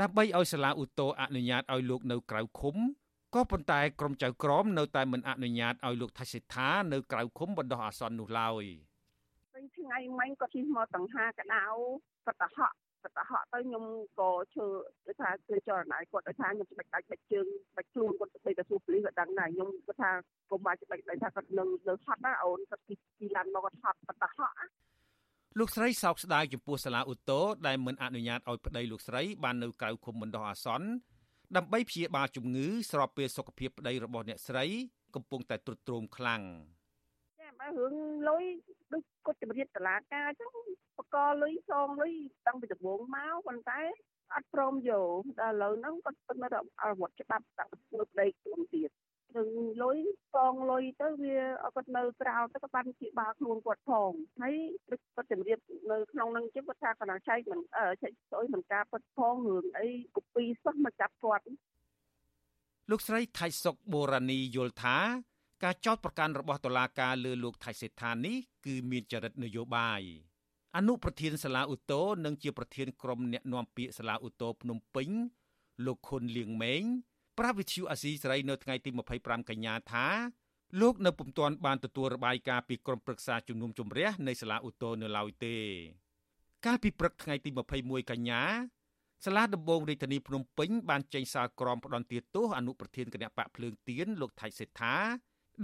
[0.00, 2.76] ដើម្បីឲ្យសាលាឧទ្ធរអនុញ្ញាតឲ្យលោកនៅក្រៅឃុំ
[3.34, 8.64] ក៏ប៉ុន្តែក្រុមចៅក្រមនៅតែមិនអនុញ្ញាតឲ្យលោកថៃសិដ្ឋានៅក្រៅឃុំបណ្ដោះអាសន្ននោះឡើយ
[9.76, 11.64] ថ្ងៃមិញគាត់ជិះមកតង្ហាកដៅ
[12.26, 12.74] គាត់ទៅហក់
[13.18, 13.84] កហក់ទៅខ្ញុំ
[14.18, 14.66] ក៏ឈើ
[15.06, 17.46] ដូចថាគឺចរណៃគាត់ដូចថាខ្ញុំច្បាច់ដាច់បាច់ជើង
[17.76, 20.10] បាច់ខ្លួនគាត់ទៅទៅសួរប៉ូលីសគាត់ដឹងដែរខ្ញុំគាត់ថា
[20.50, 24.54] កុំបាច់ច្បាច់ដាច់ថាគាត់នឹងនៅហត់ណាអូនគាត់ពីពីឡានមកគាត់ហត់គាត់ទៅហក់
[25.58, 30.88] លោកស្រីសោកស្ដាយចំពោះសាលាឧទ្ធរដែលមិនអនុញ្ញាតឲ្យប្តីលោកស្រីបាននៅក្រៅឃុំបណ្ដោះអាសន្ន
[31.56, 34.64] ដើម្បីព្យាបាលជំងឺស្របពេលសុខភាពប្តីរបស់អ្នកស្រី
[35.14, 36.42] កំពុងតែទ្រុឌទ្រោមខ្លាំង
[37.40, 37.94] ចាបើរឿង
[38.28, 38.44] លុយ
[38.92, 40.52] ដូចគាត់ជំរាបតឡាការអញ្ចឹង
[40.98, 42.12] បកលុយសងលុយ
[42.46, 43.80] តាំងពីដំបូងមកប៉ុន្តែ
[44.34, 47.78] អត់ព្រមយកដល់ឥឡូវហ្នឹងគាត់ស្ទឹងតែអវត្តច្បាប់តាំងពី
[48.10, 48.90] ប្តីខ្លួនទៀត
[49.36, 49.48] នឹង
[49.82, 49.98] លុយ
[50.34, 51.38] សងលុយទៅវា
[51.74, 54.54] គាត់នៅក្រៅទៅក៏បានជាបាខ្លួនគាត់ផងហើយ
[54.90, 55.58] ដូចគាត់ជំរាប
[55.90, 57.60] នៅក្នុងហ្នឹងជិះគាត់ថាកណ្ដាលចែកមិន
[58.02, 61.44] ចែកស្អុយមិនការពិតផងរឿងអីកូពីសោះមកចាប់គាត់
[62.90, 64.96] លោកស្រីថៃសុកបូរ៉ានីយល់ថា
[65.64, 70.02] ការចោទប្រកាន់របស់តុលាការលើលោកថៃសេដ្ឋានេះគឺមានចរិតនយោបាយ
[70.76, 75.08] អនុប្រធានសាលាឧទ្ធរនិងជាប្រធានក្រុមអ្នកណែនាំពាក្យសាលាឧទ្ធរភ្នំពេញ
[75.86, 76.84] លោកខុនលៀងម៉េង
[77.38, 80.06] ប្រាវិទ្យូអាស៊ីសេរីនៅថ្ងៃទី25កញ្ញាថា
[80.80, 85.56] លោកនៅពុំទាន់បានទទួលរបាយការណ៍ពីក្រុមប្រឹក្សាជំនុំជម្រះនៃសាលាឧទ្ធរនៅឡើយទេ
[86.66, 88.42] កាលពីព្រឹកថ្ងៃទី21កញ្ញា
[89.24, 94.96] សាលាដំបងរាជធានីភ្នំពេញបានចេញសារក្រមផ្ដន្ទាទោសអនុប្រធានគណៈបកភ្លើងទៀនលោកថៃសេដ្ឋា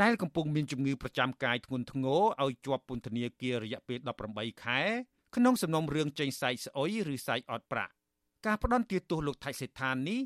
[0.02, 3.98] ដែលកំពុងមានជំងឺប្រចាំកាយធ្ងន់ធ្ងរឲ្យជាប់ពន្ធនាគាររយៈពេល
[4.30, 4.80] 18ខែ
[5.37, 7.92] ក្នុងសំណុំរឿងចេញសាយស្អុយឬសាយអត់ប្រាក់
[8.46, 10.20] ការផ្ដន់ទាទោសលោកថៃសេដ្ឋាននេះ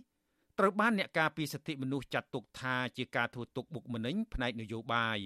[0.58, 5.18] ត្រូវបានអ្នកការពារសិទ្ធិមនុស្សចាត់ទុកថាជាការធ្វើទុកបុកម្នេញផ្នែកនយោបាយ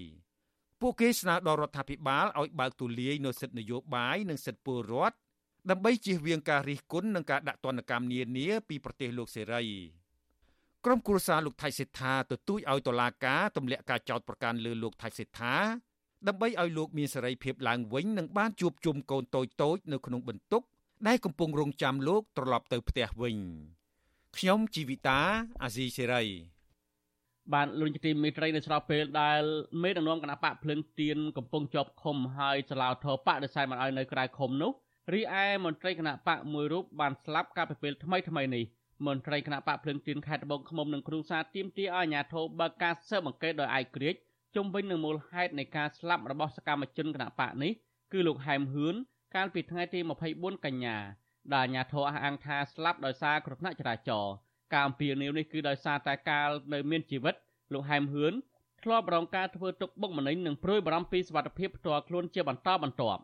[0.81, 5.17] ពួកគេស្នើដល់រដ្ឋាភិបាលឲ្យបើកទូលាយនូវសិទ្ធិនយោបាយនិងសិទ្ធិពលរដ្ឋ
[5.71, 9.65] ដើម្បីជៀសវាងការរិះគន់និងការដាក់ទណ្ឌកម្មនានាពីប្រទេសលោកសេរី
[10.85, 15.55] ក្រុមគ្រួសារលោកថៃសេដ្ឋាទទូចឲ្យតុលាការទម្លាក់ការចោទប្រកាន់លើលោកថៃសេដ្ឋា
[16.27, 20.63] ដើម្បីឲ្យលោកមានសេរីភាពឡើងវិញនិងបានជួបជុំកូនតូចៗនៅក្នុងបន្ទុក
[21.07, 23.37] ដែលកំពុងរងចាំលោកត្រឡប់ទៅផ្ទះវិញ
[24.39, 25.21] ខ្ញុំជីវិតា
[25.63, 26.23] អាស៊ីសេរី
[27.55, 29.43] បានលុញទីមេត្រីនៅស្របពេលដែល
[29.83, 34.73] មេដឹកនាំគណៈបកភ្លឹងទៀនកំពុងជាប់ឃុំហើយចលាធរបកដោយសារមិនឲ្យនៅក្រៅឃុំនោះ
[35.15, 38.65] រីឯមន្ត្រីគណៈបកមួយរូបបានស្លាប់កាលពីពេលថ្មីថ្មីនេះ
[39.07, 44.21] មន្ត្រីគណៈបកភ្លឹងទៀនខេត្តត្បូងឃ្មុំនិងគ្រូសាទៀមទាឲ្យអាជ្ញាធរបើកការស៊ើបអង្កេតដោយឯករាជ្យ
[44.55, 47.73] ជុំវិញនឹងមូលហេតុនៃការស្លាប់របស់សកម្មជនគណៈបកនេះ
[48.13, 48.95] គឺលោកហែមហឿន
[49.35, 50.01] កាលពីថ្ងៃទី
[50.33, 50.97] 24កញ្ញា
[51.55, 54.35] ដែលអាជ្ញាធរអះអាងថាស្លាប់ដោយសារគ្រោះថ្នាក់ចរាចរណ៍
[54.73, 57.35] ការអំពាវនាវនេះគឺដោយសារតែកាលនៅមានជីវិត
[57.73, 58.33] លោកហែមហឿន
[58.83, 63.23] ធ្លាប់រងការធ្វើទុកបុកម្នេញនិងព្រួយបារម្ភពីសុវត្ថិភាពផ្ទាល់ខ្លួនជាបន្តបន្ទាប់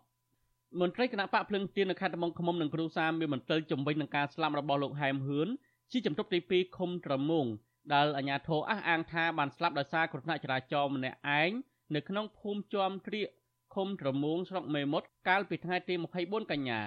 [0.80, 5.48] មន្ត្រីគណៈបកភ្លឹងទៀននៅខេត្តត្បូងឃ្មុំនិងគ្រូសាមានមន្ទិលជំវិញនឹងការស្លាប់របស់លោកហែមហឿន
[5.92, 7.46] ជាជំទប់ទី2ឃុំត្រមង
[7.94, 11.50] ដែលអាជ្ញាធរអះអាងថាបានស្លាប់ដោយសារគ្រោះថ្នាក់ចរាចរណ៍ម្នាក់ឯង
[11.94, 13.28] នៅក្នុងភូមិជាំត្រៀក
[13.74, 16.80] ឃុំត្រមងស្រុកមេមត់កាលពីថ្ងៃទី24កញ្ញា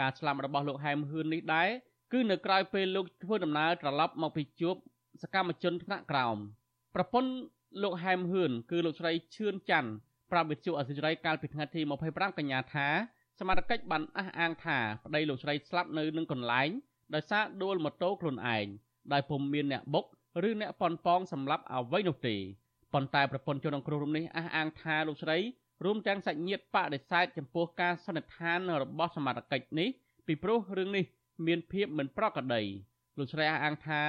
[0.00, 1.68] ការស្លាប់របស់លោកហែមហឿននេះដែរ
[2.12, 4.76] គឺនៅក្រៅពេលលោកធ្វើដំណើរត្រឡប់មកពីជួប
[5.22, 6.36] សកម្មជនថ្នាក់ក្រោម
[6.94, 7.32] ប្រពន្ធ
[7.82, 9.90] លោកហែមហឿនគឺលោកស្រីឈឿនច័ន្ទ
[10.30, 12.88] ប្រាប់វិទ្យុអសិរ័យកាលពីថ្ងៃទី25កញ្ញាថា
[13.38, 16.68] សមត្ថកិច្ចបានអះអាងថាប្តីលោកស្រីស្លាប់នៅនឹងកន្លែង
[17.14, 18.66] ដោយសារដួលម៉ូតូខ្លួនឯង
[19.12, 20.04] ដោយពុំមានអ្នកបុក
[20.48, 22.36] ឬអ្នកប៉ុនប៉ងសម្រាប់អ្វីនោះទេ
[22.92, 25.38] ប៉ុន្តែប្រពន្ធជនក្នុងគ្រោះរំនេះអះអាងថាលោកស្រី
[25.84, 29.88] រួមទាំងសាច់ញាតិបដិសេធចំពោះការសន្និដ្ឋានរបស់សមាជិកនេះ
[30.26, 31.04] ពីព្រោះរឿងនេះ
[31.46, 32.62] មានភាពមិនប្រក្រតី
[33.18, 34.02] លោកស្រីអះអាងថា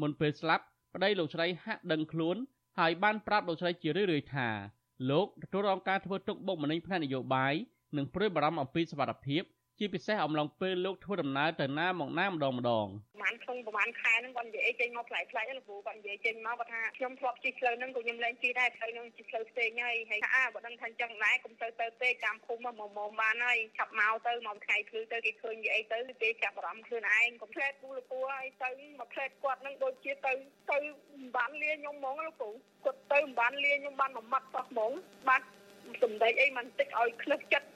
[0.00, 2.36] មុនពេលស្លាប់ប្តីលោកស្រីហាក់ដឹងខ្លួន
[2.78, 4.48] ហើយបានប្រាប់លោកស្រីជារឿយៗថា
[5.10, 7.54] លោកទទួលរងការធ្វើទុកបុកម្នេញផ្នែកនយោបាយ
[7.96, 9.42] និងព្រួយបារម្ភអំពីសុវត្ថិភាព
[9.78, 28.68] ជាពិសេសអំឡុងពេលលោកធ្វើដំណើរទៅណាមកណាម្ដងម្ដងប្រហែលក្នុងប្រហែលខែហ្នឹងគាត់និយាយចេញមកផ្លែផ្លែលោកគ្រូគាត់និយាយចេញមកគាត់ថាខ្ញុំធ្លាប់ជិះផ្លូវហ្នឹងក៏ខ្ញុំលែងជិះដែរផ្លូវហ្នឹងជិះផ្លូវផ្សេងហើយហើយថាអើបើដឹងថាអញ្ចឹងដែរកុំទៅទៅទេតាមភូមិមកមកបានហើយឆាប់មកទៅមកថ្ងៃភ្លឺទៅគេឃើញនិយាយទៅគេចាប់អារម្មណ៍ខ្លួនឯងកុំផ្លែតគូលគួរហើយទៅ
[29.00, 30.32] មកផ្លែតគាត់ហ្នឹងដូចជាទៅ
[30.70, 32.50] ទៅមិនបានលាខ្ញុំហ្មងលោកគ្រូ
[32.84, 34.92] គាត់ទៅមិនបានលាខ្ញុំបានមួយម៉ាត់សោះហ្មង
[35.28, 35.42] បាទ
[36.02, 37.73] សម្ដីអីមិនតិចឲ្យខ្លឹះចិត្ត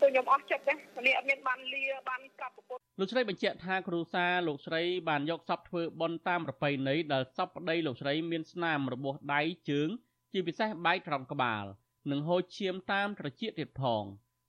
[0.00, 0.74] គឺខ្ញុំអស់ចិត្តណា
[1.06, 9.88] នេះអត់មានបានលាបានប្រាប់ប្រពន្ធលោកស្រីបញ្ជាក់ថាគ្រូសាលោកស្រីបានយកសពធ្វើបន់តាមប្រពៃណីដែលសពប្តីលោកស្រីមានស្នាមរបួសដៃជើង
[10.32, 11.64] ជាពិសេសបែកត្រង់ក្បាល
[12.10, 14.04] និងហូរឈាមតាមត្រចៀកទៀតផង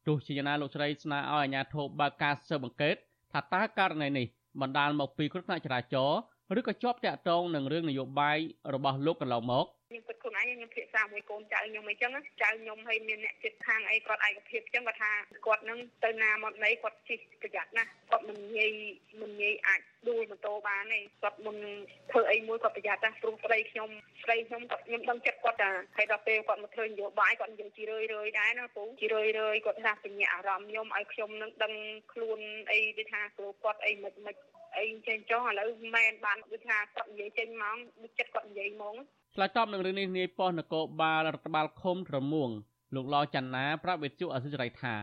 [0.07, 2.95] ទោះជាយ៉ាងណាលោកស្រីស្នើឲ្យអាជ្ញាធរបើកការស៊ើបអង្កេត
[3.33, 4.27] ថាតើករណីនេះ
[4.61, 6.19] បណ្ដាលមកពីគ្រោះថ្នាក់ចរាចរណ៍
[6.57, 8.37] ឬក៏ជាប់តាក់ទងនឹងរឿងនយោបាយ
[8.73, 15.11] របស់លោកកន្លងមកខ្ញុំគិតខ្លួនឯងខ្ញុំភាសាមួយកូនចៅខ្ញុំអីចឹងចៅខ្ញុំហើយមានអ្នកចិត្តខាងអីគាត់ឯកភាពចឹងគាត់ថា
[15.45, 18.71] គាត់នឹងទៅណាមកណីគាត់ជិះប្រយ័ត្នណាគាត់មិនងាយ
[19.21, 21.57] មិនងាយអាចដួលម៉ូតូបានទេគាត់មិន
[22.11, 23.89] ធ្វើអីមួយគាត់ប្រយ័ត្នណាព្រោះប្តីខ្ញុំ
[24.23, 31.73] ប្តីខ្ញុំគាត់ខ្ញុំដឹងចិត្តគាត់ថាហើយដល់ពេលគាត់មកធ្វើនយោបាយគាត់និយាយជារឿយរឿយដែរណាពូជារឿយរឿយគាត់ថាបញ្ញាអារម្មណ៍ខ្ញុំឲ្យខ្ញុំនឹងដឹង
[32.13, 32.39] ខ្លួន
[32.71, 34.35] អីដូចថាព្រោះគាត់អីមិនមិន
[34.77, 38.95] អីចេញចុះឥឡូវមែនបានដូចថាគាត់និយាយចេញមកដូចចិត្តគាត់និយាយហ្មង
[39.35, 42.49] ឆ្លើយតបនឹងរឿងនេះនាយប៉ុស្តិ៍នគរបាលរដ្ឋបាលឃុំត្រមួង
[42.95, 44.95] លោកឡច័ន្ទណាប្រាប់វិទ្យុអសិរ័យថា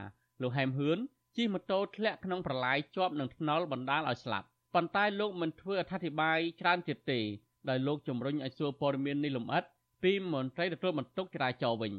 [0.42, 0.98] លោកហែមហឿន
[1.36, 7.20] ជិះម៉ូតូធ្លាក់ក្នុងប្រឡាយជាប់នឹងថ្នល់បណ្ដាលឲ្យស្លាប់ប៉ុន្តែលោកមិនធ្វើអត្ថាធិប្បាយច្រើនទៀតទេ
[7.68, 9.64] ដោយលោកជំរុញឲ្យសួរព័ត៌មាននេះលម្អិត
[10.02, 11.92] ពីមន្ត្រីទទួលបន្ទុកចរាចរណ៍វិញ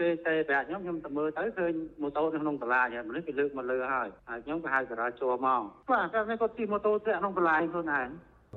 [0.00, 8.08] គេតែប្រាប់ខ្ញុំខ្ញុំទៅមើលទៅឃើញម៉ូតូនៅក្នុងបលាហើយមនុស្សគេលើកមកលើហើយហើយខ្ញុំក៏ហៅចរាចរណ៍មកបាទតែគាត់ជិះម៉ូតូធ្លាក់ក្នុងបលាខ្លួនឯង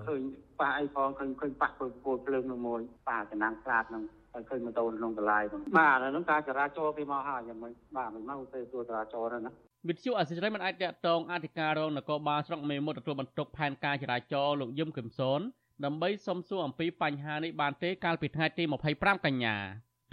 [0.08, 0.21] ឃើញ
[0.60, 9.52] ប៉ះអីផងឃើញឃើញប៉ះពលពលភ្លើងនឹងមួយប៉ះចំណាំងខ្លាតនឹងហើយឃើញម៉ូតូក្នុងបលាយហ្នឹងបាទហ្នឹងការចរាចរណ៍គេមកហើយយ៉ាងម៉េចបាទមិនមកទៅទួលចរាចរណ៍ហ្នឹងណា
[9.88, 15.39] វិទ្យុអសិរ័យមិនអាចតាក់ទងអធិការរងនគរបាលស្រុកមេមត់ទទួលបន្ទុកផែនការចរាចរណ៍លោកយឹមកឹមសុន
[15.86, 18.63] ដើម្បីសុំសួរអំពីបញ្ហានេះបានទេកាលពីថ្ងៃទី
[18.95, 19.56] 25កញ្ញា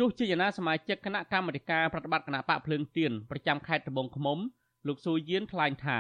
[0.01, 4.39] ទោះជាយ៉ាងណាសមាជិកគណៈកម្មាធិការប្រតិបត្តិគណៈបកភ្លើងទៀនប្រចាំខេត្តត្បូងឃ្មុំ
[4.87, 5.99] លោកស៊ូយៀនថ្លែងថា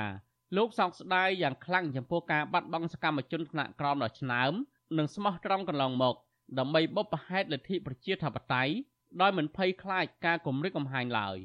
[0.56, 4.52] លោកសោកស្ដាយយ៉ាងខ្លាំងចំពោះការបាត់បង់សកម្មជនថ្នាក់ក្រោមដ៏ឆ្នើម
[4.98, 6.14] និងស្មោះត្រង់កន្លងមក
[6.58, 8.74] ដើម្បីបុព្វហេតុលទ្ធិប្រជាធិបតេយ្យ
[9.20, 11.36] ដោយមិនភ័យខ្លាចការគំរាមកំហែងឡើយ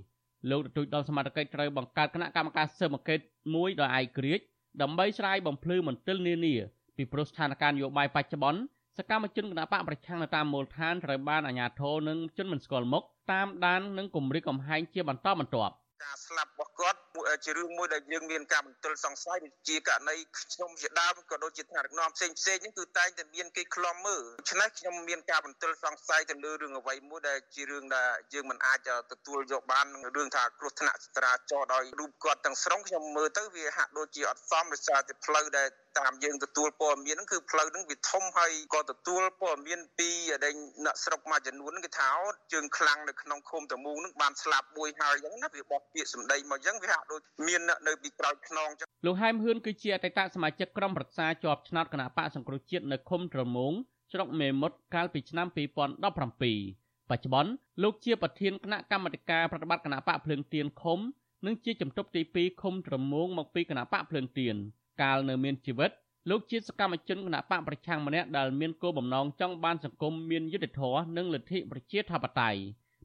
[0.50, 3.20] លោកទទូចដល់សមាជិកត្រូវបង្កើតគណៈកម្មការស៊ើបអង្កេត
[3.56, 4.44] មួយដោយឯករាជ្យ
[4.82, 6.56] ដើម្បីស្រាយបំភ្លឺមន្ទិលនានា
[6.98, 8.62] ពីព្រោះស្ថានភាពនយោបាយបច្ចុប្បន្ន
[9.00, 17.09] សកម្មជនគណបកប្រឆាំងនៅតាមមូលដ្ឋានត្រូវបានអាជ្ញាធរនិងជនមិនស្គាល់មុខតាមដាននិងគំរាមកំហែងជាបន្តបន្ទាប់ការស្លាប់របស់គាត់ម
[17.46, 19.38] ជារឿងមួយដែលយើងមានការបន្ទិលសង្ស័យ
[19.70, 35.68] ជាករណីខ្ញុំជាដើមក៏ដូចជាថ្នាក់ដឹកនាំផ្សេងផ្សេងហ្នឹងគឺតែងតែមានគេខ្លំមើលដូច្នេះខ្ញុំមានការបន្ទិលសង្ស័យទៅលើរឿងអ្វីមួយដែលជារឿងដែលយើងមិនអាចទទួលយកបានរឿងថាគ្រោះថ្នាក់ចរាចរណ៍ដោយរូបគាត់ទាំងស្រុងខ្ញុំមើលទៅវាហាក់ដូចជាអត់សមដោយសារតែផ្លូវដែល
[36.00, 40.10] តាមយើងទទួលព័ត៌មានហ្នឹងគឺផ្លូវហ្នឹងវាធំហើយក៏ទទួលព័ត៌មានពី
[40.44, 40.54] ដែល
[40.86, 53.74] អ្នកស្រុកមួយចំនួនគេថាអូជើងខ្លាំងនៅក្នុងឃុំតមូងហ្នឹងបានស្លាប់មួយហើយអញ្ចឹងណាវាបោះពាក្យសម្ដីមកអញ្ចឹងវាហាក់ដូចមានអ្នកនៅពីក្រោយខ្នងអញ្ចឹងលោកហែមហ៊ឿនគឺជាអតីតសមាជិកក្រុមប្រឹក្សាជាប់ឆ្នោតគណៈបកសង្គ្រោះជាតិនៅឃុំត្រមូង
[54.12, 57.52] ស្រុកមេមត់កាលពីឆ្នាំ2017បច្ចុប្បន្ន
[57.84, 61.00] លោកជាប្រធានគណៈកម្មាធិការប្រតិបត្តិគណៈបកភ្លើងទៀនឃុំ
[61.46, 64.56] និងជាជំទប់ទី2ឃុំត្រមូងមកពីគណៈបកភ្លើងទៀន
[65.02, 65.92] កាលនៅមានជីវិត
[66.30, 72.60] លោកជាសកម្មជនគណៈបកប្រឆាំងម្នាក់ដែលមានគោលបំណងចង់បានសង្គមមានយុត្តិធម៌និងលទ្ធិប្រជាធិបតេយ្យ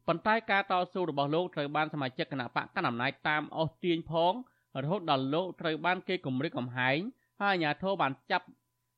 [0.09, 4.33] ប៉ុន្តែការតស៊ូរបស់លោកត្រូវបានសមាជិកគណៈបកកណ្ដាលអំណាចតាមអូសទាញផង
[4.83, 6.99] រហូតដល់លោកត្រូវបានគេគំរាមកំហែង
[7.41, 8.47] ហើយអាជ្ញាធរបានចាប់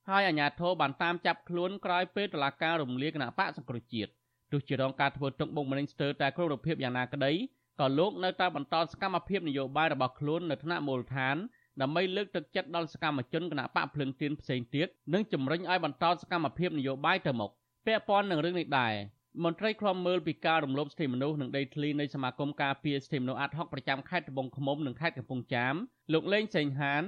[0.09, 4.11] ហើយអាជ្ញាធរបានតាមចាប់ខ្លួនក្រោយពេលតុលាការរំលាយគណៈបកសង្គ្រោះជាតិ
[4.53, 7.33] ទោះជារងការធ្វើទុកបុកម្នេញស្ទើរតែគ្រប់រូបភាពយ៉ាងណាក្តី
[7.81, 11.37] ក៏លោកនៅតែបន្តសកម្មភាពនយោបាយរបស់ខ្លួននៅថ្នាក់មូលដ្ឋាន
[11.81, 17.51] ដើម្បីលើកទឹកចិត្តដល់សកម្មជនគណៈបកភ្លឹងទៀនផ្សេងទៀតនិងជំរុញឲ្យបន្តសកម្មភាពនយោបាយទៅមុខ
[17.87, 18.95] ពាក់ព័ន្ធនឹងរឿងនេះដែរ
[19.45, 25.75] មន្ត្រីឃ្លាំមើលពីការរំលោភសិទ្ធិមនុស្សនិងដីធ្លីនៃសមាគមការពារសិទ្ធិមនុស្សអាត់ហុកប្រចាំខេត្តត្បូងឃ្មុំនិងខេត្តកំពង់ចាម
[26.13, 27.03] លោកលេងសេងហាន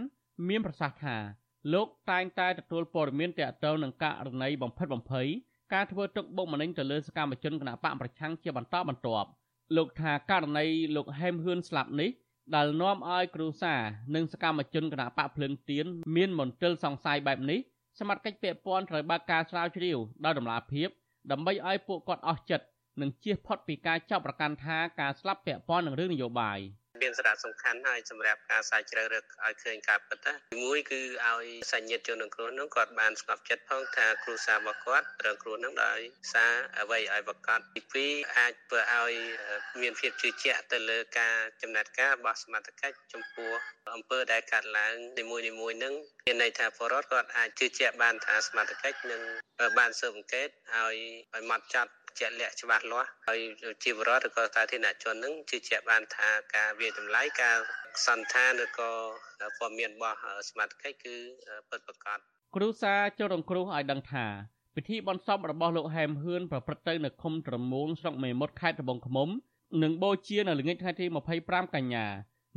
[0.48, 1.16] មានប្រសាសន៍ថា
[1.72, 5.26] លោកតែងតែទទួលព័ត៌មានទាក់ទងនឹងករណីបំផិតបំភ័យ
[5.74, 9.28] ការធ្វើទុកបុកម្នេញទៅលើសកម្មជនគណបកប្រឆាំងជាបន្តបន្ទាប់
[9.76, 12.10] លោកថាករណីលោកហេមហ៊ឿនស្លាប់នេះ
[12.54, 13.74] ដែលនាំឲ្យគ្រូសា
[14.14, 15.86] និងសកម្មជនគណបកភ្លើងទៀន
[16.16, 17.58] មានមន្ទិលសង្ស័យបែបនេះ
[17.98, 20.88] សមត្ថកិច្ចពាក់ព័ន្ធត្រូវបើកការស្រាវជ្រាវដោយតម្លាភាព
[21.30, 22.66] ដើម្បីឲ្យពួកគាត់អស់ចិត្ត
[23.00, 26.58] និងជៀសផុតពីការចាប់ប្រកាន់ថាការស្លាប់ពាក់ព័ន្ធនឹងរឿងនយោបាយ។
[27.08, 36.00] មានសារៈសំខាន់ហើយសម្រាប់ការសាជ្រើសរើសឲ្យឃើញការពិតណាមួយគឺឲ្យសញ្ញិតជនរងគ្រោះនោះគាត់បានស្ងប់ចិត្តផងថាគ្រូសារបស់គាត់រងគ្រោះនឹងដោយ
[36.32, 37.80] សារអ្វីឲ្យប្រកាសទី
[38.22, 39.12] 2អាចធ្វើឲ្យ
[39.80, 43.52] មានភាពជឿជាក់ទៅលើការចំណាត់ការរបស់សមត្ថកិច្ចចំពោះ
[43.94, 45.94] អំពើដែលកាត់ឡើងនីមួយនីមួយនឹង
[46.26, 49.22] មានន័យថាបរិវត្តគាត់អាចជឿជាក់បានថាសមត្ថកិច្ចនឹង
[49.78, 50.96] បានស៊ើបអង្កេតឲ្យ
[51.34, 53.40] ឲ្យម៉ត់ចត់ ជាក់លាក់ច្បាស់លាស់ហើយ
[53.84, 57.56] ជីវរដ្ឋឬក៏សាធារណជននឹងជឿជាក់បានថាការវាតម្លៃការ
[58.06, 58.90] សន្តានឬក៏
[59.58, 61.14] ព័ត៌មានរបស់សមាជិកគឺ
[61.70, 62.18] ពិតប្រាកដ
[62.56, 64.26] គ្រូសាចុរងគ្រោះឲ្យដឹងថា
[64.74, 69.28] ពិធីបន់សពរបស់លោកហែមហ៊ឿនប្រព្រឹត្តទៅនៅឃុំត្រមូងស្រុកមេមត់ខេត្តត្បូងឃ្មុំ
[69.82, 71.06] និងបូជានៅល្ងាចថ្ងៃទី
[71.40, 72.06] 25កញ្ញា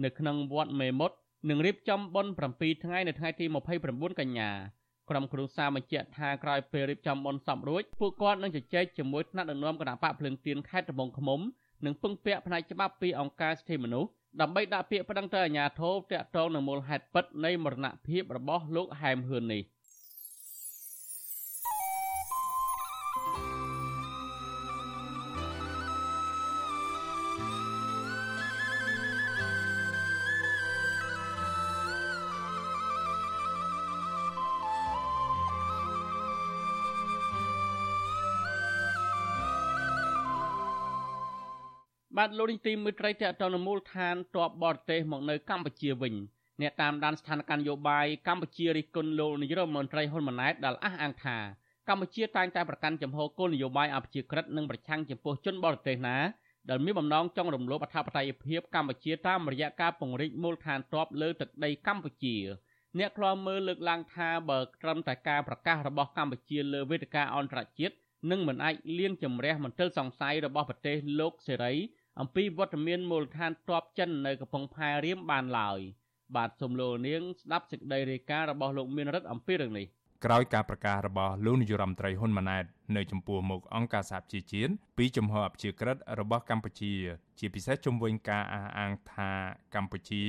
[0.04, 1.16] នៅក្នុងវត្តមេមត់
[1.50, 3.46] នឹងរៀបចំបុណ្យ7ថ្ងៃនៅថ្ងៃទី
[3.84, 4.50] 29កញ្ញា
[5.12, 11.40] ក្រុមគ្រួសារបញ្ជាក់ថាក្រោយពេលរៀបចំបុណ្យសពរួចពួកគាត់នឹងជជែកជាមួយថ្នាក់ដឹកនាំគណៈបកភ្លើងទៀនខេត្តត្បូងឃ្មុំ
[11.86, 14.10] និងពឹងពាក់ផ្នែកច្បាប់ពីអង្គការសិទ្ធិមនុស្ស
[14.42, 19.62] ដើម្បីដាក់ពាក្យប្តឹងទៅអាជ្ញាធរតាក់ទងនឹងមូលហេតុពិតនៃមរណភាពរបស់លោកហែមហ៊ឿននេះ។
[42.18, 46.14] បាទលោកនាយទីមេត្រីតទៅនៅមូលដ្ឋានទ័ពបរទេសមកនៅកម្ពុជាវិញ
[46.62, 51.38] អ្នកតាមដានស្ថានភាពនយោបាយកម្ពុជារិះគន់លោកនាយរដ្ឋមន្ត្រីហ៊ុនម៉ាណែតដែលអះអាងថា
[51.90, 56.18] កម្ពុជាតែងតែប្រកាន់ចំហគោលនយោបាយអព្យាក្រឹតនិងប្រឆាំងចំពោះជនបរទេសណា
[56.70, 62.36] ដែលមានបំណងចង់រំលោភអធិបតេយ្យភាពកម្ពុជាតាមរយៈការពង្រីកមូលដ្ឋានទ័ពលើទឹកដីកម្ពុជា
[63.00, 67.96] អ្នកខ្លាំមើលលើកឡើងថាបើត្រឹមតែការប្រកាសរបស់កម្ពុជាលើវេទិកាអន្តរជាតិ
[68.32, 71.74] នឹងមិនអាចលៀងជំរះមន្ទិលសង្ស័យរបស់ប្រទេសលោកសេរី
[72.20, 75.80] អំពីវត្តមានមូលដ្ឋានទ័ពចិននៅកំពង់ផែរៀមបានឡើយ
[76.36, 79.88] បាទសូមលោកនាងស្ដាប់សេចក្តីរាយការណ៍របស់លោកមានរិទ្ធអំពីរឿងនេះ
[80.26, 86.94] ក្រោយការប្រកាសរបស់លោកនាយរដ្ឋមន្ត្រីហ៊ុនម៉ាណែតនៅចំពោះមុខអង្គការសហប្រជាជាតិពីចំហអព្យាក្រឹតរបស់កម្ពុជា
[87.40, 89.32] ជាពិសេសជំវិញការអះអាងថា
[89.76, 90.24] កម្ពុជា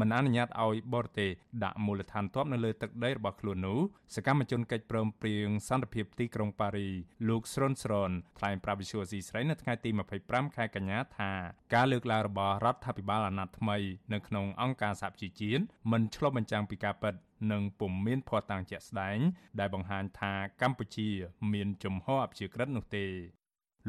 [0.00, 1.30] មិនអនុញ្ញាតឲ្យបរទេស
[1.64, 3.80] ដាក់មូលដ្ឋានទ័ពនៅលើទឹកដីរបស់ខ្លួននោះ
[4.14, 6.88] សកម្មជនកិច្ចព្រមព្រៀងសន្តិភាពទីក្រុងប៉ារី
[7.28, 9.90] លោកស្រុនស្រុនថ្លែងប្រាប់វិសុយស៊ីស្រីនៅថ្ងៃទី
[10.22, 11.32] 25ខែកញ្ញាថា
[11.74, 13.78] ការលើកឡើងរបស់រដ្ឋាភិបាលអាណត្តិថ្មី
[14.12, 17.14] នៅក្នុងអង្គការសហជីវជាតិមិនឆ្លុះបញ្ចាំងពីការពិត
[17.52, 19.18] និងពុំមានភ័ស្តុតាងជាក់ស្ដែង
[19.60, 21.08] ដែលបង្ហាញថាកម្ពុជា
[21.52, 23.06] មានជំហរអព្យាក្រឹតនោះទេ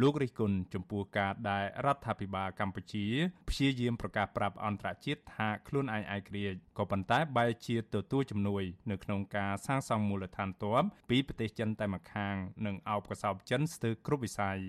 [0.02, 3.06] លោករិះគន់ចំពោះការដែលរដ្ឋាភិបាលកម្ពុជា
[3.50, 14.60] ព្យាយាមប្រកាសប្រាប់អន្តរជាតិថាខ្លួនឯងឯករាជ្យក៏ប៉ុន្តែបែរជាទទួលជំនួយ នៅក្នុងការសាងសង់មូលដ្ឋានទ័ពពីប្រទេសចិនតែម្ខាង និងអោបកសោបចិនស្ទើរគ្រប់វិស័យ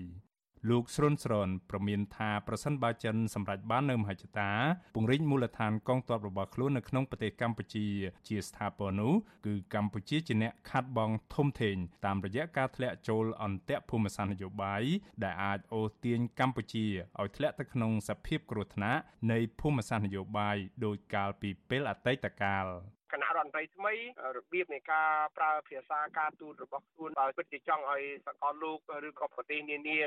[0.69, 4.51] លោកស្រុនស្រនប្រមានថាប្រសិនបើចិនសម្រេចបាននៅមហិច្ឆតា
[4.95, 7.87] ពង្រីកមូលដ្ឋានកងទ័ពរបស់ខ្លួននៅក្នុងប្រទេសកម្ពុជា
[8.27, 9.13] ជាស្ថាពរនោះ
[9.45, 14.83] គឺកម្ពុជាជាអ្នកខាត់បងធំធេងតាមរយៈការធ្លាក់ចូលអន្តៈភូមិសាស្ត្រនយោបាយ
[15.23, 16.85] ដែលអាចអូសទាញកម្ពុជា
[17.19, 22.67] ឲ្យធ្លាក់ទៅក្នុងសភាពគ្រោះថ្នាក់នៃភូមិសាស្ត្រនយោបាយដោយកាលពីពេលអតីតកាល
[23.11, 23.93] គណៈរដ្ឋមន្ត្រីថ្មី
[24.37, 29.97] របៀបនៃការប្រើភាសាការទូតរបស់ខ្លួនបើពិតជាចង់ឲ្យសកលលោកឬក៏ប្រទេសនានា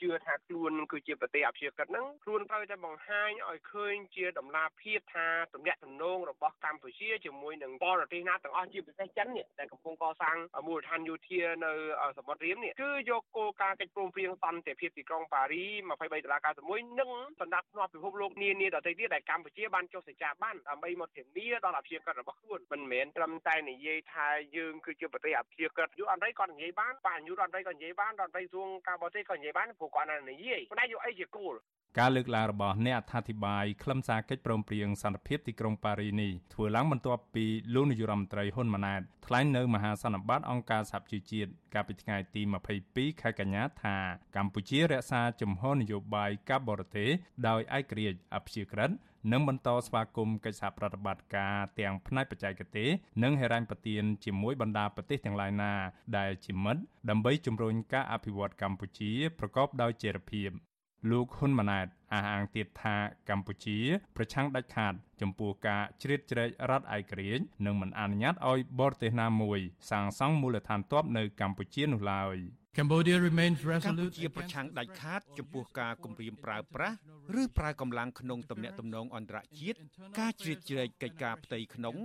[0.00, 10.36] ជឿថាខ្លួនគឺជាប្រទេសអព្យាក្រឹតហ្នឹងខ្លួនត្រូវតែបង្ហាញឲ្យឃើញជាដំណាភាពថាទំនាក់ទំនងរបស់កម្ពុជាជាមួយនឹងបរទេសណាទាំងអស់ជាពិសេសចិននេះដែលកំពុងកសាង
[10.66, 11.72] មូលដ្ឋានយោធានៅ
[12.18, 15.64] សមុទ្ររៀមនេះគឺយកគោលការណ៍កិច្ចព្រមព្រៀងសន្តិភាពទីក្រុងប៉ារី
[15.94, 31.54] 23ដុល្លារ91និងសម្ដាប់ធ្នាប់ពិភពលោកនានាដទៃទៀតដែលកម្ពុជាបានចុះសច្ចាប័នដើម្បីមកធានាដល់អព្យាក្រឹតរបស់ខ្លួនមិនមែនត្រឹមតែនិយាយថាយើងគឺជាប្រទេសអព្យាក្រឹតយុអន្តរក៏និយាយបានបាទយុអន្តរក៏និយាយបានរដ្ឋមន្ត្រីសួងការបរទេសក៏និយាយបានព្រោះគាត់ណានិយាយប៉ុន្តែយកអីជាគោល
[32.00, 42.42] ការលើកឡើងរបស់អ្នកអត្ថាធិប្បាយខ្លឹមសារកិច្ចព្រមព្រៀងសន្តិភាពទីក្រុងប៉ារីនេះធ្វើឡើងបន្ទាប់ពីលោកនាយរដ្ឋមន្ត្រីហ៊ុនម៉ាណែតថ្លែងនៅមហាសន្និបាតអង្គការសហប្រជាជាតិកាលពីថ្ងៃទី
[42.82, 43.96] 22ខែកញ្ញាថា
[44.36, 47.10] កម្ពុជារក្សាជំហរនយោបាយការបរទេស
[47.48, 48.90] ដោយឯករាជ្យអព្យាក្រឹត
[49.32, 52.88] និងបន្តស្វាគមន៍កិច្ចសហប្រតិបត្តិការទាំងផ្នែកបច្ចេកទេស
[53.22, 55.72] និងហិរញ្ញប្បទានជាមួយបណ្ដាប្រទេសទាំងឡាយណា
[56.18, 60.50] ដែលជាមិត្តដើម្បីជំរុញការអភិវឌ្ឍកម្ពុជាប្រកបដោយចីរភាព
[61.10, 62.96] លោកហ៊ុនម៉ាណែតអះអាងទៀតថា
[63.30, 63.78] កម្ពុជា
[64.16, 69.58] ប្រឆាំងដាច់ខាត ចំពោះការជ្រៀតជ្រែករដ្ឋឯករាជ្យនិងមិនអនុញ្ញាតឲ្យបរទេសណាមួយ
[69.90, 72.36] សាងសង់មូលដ្ឋានទ័ពនៅកម្ពុជានោះឡើយ
[72.76, 76.96] Cambodia remains resolute កម្ពុជាប្រឆាំងដាច់ខាតចំពោះការគំរាមប្រើប្រាស់
[77.40, 79.78] ឬប្រើកម្លាំងក្នុងទំនាក់ទំនងអន្តរជាតិ
[80.18, 81.96] ការជ្រៀតជ្រែកកិច្ចការផ្ទៃក្នុង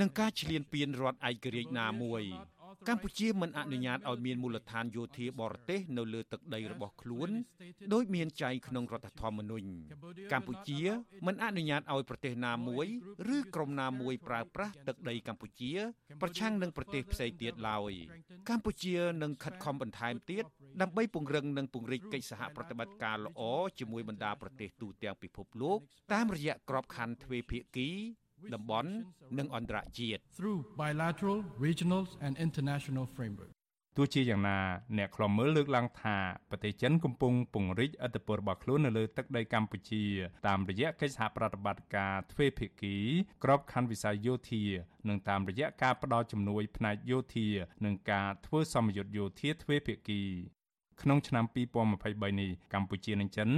[0.00, 2.22] និងការឈ្លានពានរដ្ឋឯករាជ្យណាមួយ
[2.88, 7.30] កម្ពុជាមិនអនុញ្ញាតឲ្យមានមូលដ្ឋានយោធាបរទេសនៅលើទឹកដីរបស់ខ្លួន
[7.94, 9.70] ដោយមានចែងក្នុងរដ្ឋធម្មនុញ្ញ
[10.32, 10.80] កម្ពុជា
[11.26, 12.86] មិនអនុញ្ញាតឲ្យប្រទេសណាមួយ
[13.36, 15.72] ឬក្រុមណាមួយប្រើប្រាស់ទឹកដីកម្ពុជា
[16.22, 17.92] ប្រឆាំងនឹងប្រទេសផ្សេងទៀតឡើយ
[18.48, 20.44] កម្ពុជានឹងខិតខំបន្ថែមទៀត
[20.80, 23.40] ដើម្បីពង្រឹងនិងពង្រីកកិច្ចសហប្រតិបត្តិការល្អ
[23.78, 25.78] ជាមួយបណ្ដាប្រទេសទូទាំងពិភពលោក
[26.12, 27.90] តាមរយៈក្របខ័ណ្ឌទ្វេភាគី
[28.54, 28.90] តំបន់
[29.38, 33.54] និងអន្តរជាតិ through bilateral regional and international framework
[33.96, 34.58] ទោះជាយ៉ាងណា
[34.98, 36.16] អ្នកខ្លំមើលលើកឡើងថា
[36.50, 40.04] ប្រទេសចិនកំពុងពង្រីកឥទ្ធិពលរបស់ខ្លួននៅលើទឹកដីកម្ពុជា
[40.46, 42.96] តាមរយៈកិច្ចសហប្រតិបត្តិការទ្វេភាគី
[43.44, 44.64] ក្របខ័ណ្ឌវិស័យយោធា
[45.08, 47.48] និងតាមរយៈការផ្តល់ជំនួយផ្នែកយោធា
[47.84, 50.22] និងការធ្វើសម្ពយុទ្ធយោធាទ្វេភាគី
[51.02, 53.48] ក្នុងឆ្នាំ2023នេះកម្ពុជានិងចិន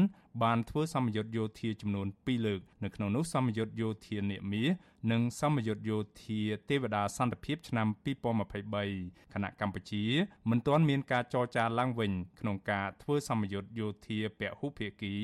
[0.42, 4.64] បានធ្វើសម្ពយុទ្ធយោធាចំនួន2លើកនៅក្នុងនោះសម្ពយុទ្ធយោធានាមា
[5.10, 10.04] និងសម្ពយុទ្ធយោធាទេវតាសន្តិភាពឆ្នាំ2023ខណៈកម្ពុជា
[10.50, 15.14] មិនទាន់មានការចរចាឡើងវិញក្នុងការធ្វើសម្ពយុទ្ធយោធាពហុភាគី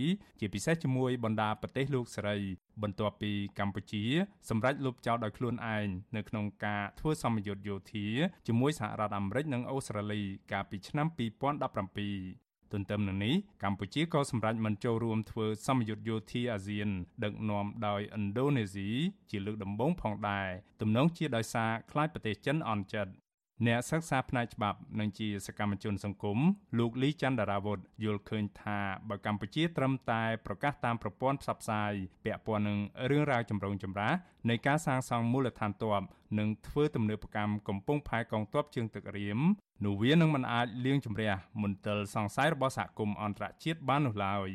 [0.40, 2.38] ជាពិសេសជាមួយបណ្ដាប្រទេសលោកសេរី
[2.82, 4.04] បន្ទាប់ពីកម្ពុជា
[4.48, 5.86] សម្រេចលុបចោលដោយខ្លួនឯង
[6.16, 8.06] នៅក្នុងការធ្វើសម្ពយុទ្ធយោធា
[8.46, 16.88] ជាមួយសហរដ្ឋអាមេរិកនិងអូស្ត្រាលីកាលពីឆ្នាំ2017 ទន្ទឹមនឹងនេះកម្ពុជាក៏សម្រេចមិនចូលរួមធ្វើសម្ពយុទ្ធយោធាអាស៊ាន
[17.24, 18.88] ដឹកនាំដោយឥណ្ឌូនេស៊ី
[19.30, 20.48] ជាលើកដំបូងផងដែរ
[20.80, 23.12] ទំនងជាដោយសារខ្លាចប្រទេសចិនអន់ចិត្ត
[23.66, 26.38] អ្នកសិក្សាផ្នែកច្បាប់និងជាសកម្មជនសង្គម
[26.78, 31.92] លោកលីច័ន្ទរាវុធយល់ឃើញថាបើកម្ពុជាត្រឹមតែប្រកាសតាមប្រព័ន្ធផ្សព្វផ្សាយ
[32.24, 32.78] ពាក់ព័ន្ធនឹង
[33.10, 34.12] រឿងរ៉ាវចម្រូងចម្រាស
[34.48, 36.00] នៃការសាងសង់មូលដ្ឋានទ័ព
[36.38, 39.40] និងធ្វើទំនើបកម្មកំពង់ផែកងទ័ពជើងទឹករៀម
[39.84, 44.50] នោះវានឹងមិនអាចលាងជម្រះមន្ទិលសង្ស័យរបស់សហគមន៍អន្តរជាតិបាននោះឡើយ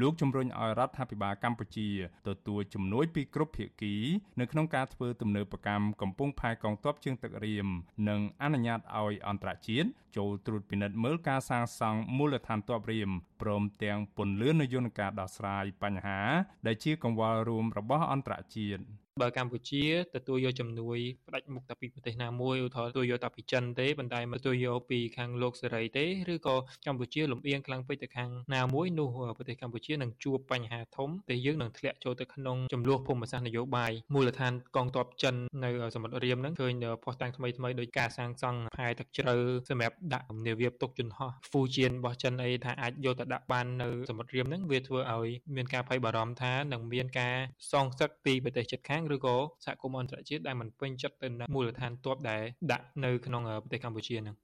[0.00, 1.88] លោកជំរុញឲ្យរដ្ឋាភិបាលកម្ពុជា
[2.28, 3.94] ទទួលជំនួយពីគ្រប់ភាគី
[4.40, 7.68] នៅក្នុងការធ្វើទំនើបកម្មកំពង់ផែកងទ័ពជើងទឹករៀម
[8.08, 13.10] និងអនុញ្ញាតឲ្យអន្តរជាតិចូលត្រួតពិនិត្យមើលការសាងសង់មូលដ្ឋានទ័ពរៀម
[13.42, 16.20] ព្រមទាំងពន្លឿននយន្តការដោះស្រាយបញ្ហា
[16.66, 18.82] ដែលជាកង្វល់រួមរបស់អន្តរជាតិ
[19.22, 19.84] បើកម្ពុជា
[20.16, 20.98] ទទួលយកជំនួយ
[21.28, 36.74] ផ្ដាច់មុខតែពីប្រទេសណាមួយឧទាហរណ៍ទទួលយកតែពីចិនទេប៉ុន្តែមិនទទួលយកពីខាងលោកសេរីទេឬក៏កម្ពុជាលំអៀងខ្លាំងពេកទៅខាងណាមួយនោះប្រទេសកម្ពុជានឹងជួបបញ្ហាធំដែលយើងនឹងធ្លាក់ចូលទៅក្នុងចំនួនភូមិសាស្ត្រនយោបាយមូលដ្ឋានកងទ័ពចិននៅសមុទ្ររៀមហ្នឹងឃើញ
[37.04, 39.36] ផុសតាំងថ្មីថ្មីដោយការសាងសង់ផែទឹកជ្រៅ
[39.68, 47.36] សម្រាប់ដាក់នាវាផ្ទុកយន្តហោះហ្វូជៀនរបស់ចិនអីថាអាចយកទៅដាក់បាននៅសមុទ្ររៀមហ្នឹងវាធ្វើឲ្យមានការភ័យបារម្ភថានឹងមានការ
[47.72, 54.36] សងសឹកពីប្រទេសជិតខាងឬក៏សហគមន៍អន្តរជាតិដែលមិនពេញចិត្តទៅនឹងមូលដ្ឋានទ័ពដែលដាក់នៅក្នុងប្រទេសកម្ពុជាហ្នឹង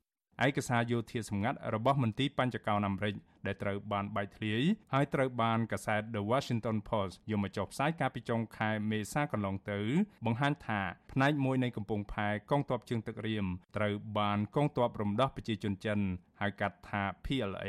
[0.47, 3.15] ឯកសារយោធាសម្ងាត់របស់មន្ទីរបញ្ចកោណអាមេរិក
[3.47, 9.81] ដែលត្រូវបានបែកធ្លាយហើយត្រូវបានកាសែត The Washington Post យកមកចុះផ្សាយកាលពីចុងខែមេសាកន្លងទៅ
[10.27, 10.81] បង្ហាញថា
[11.13, 15.99] ផ្នែកមួយនៃកំពង់ផែកងទ័ពជើងទឹករៀមត្រូវបានកងទ័ពរំដោះប្រជាជនចិន
[16.41, 17.67] ហៅកាត់ថា PLA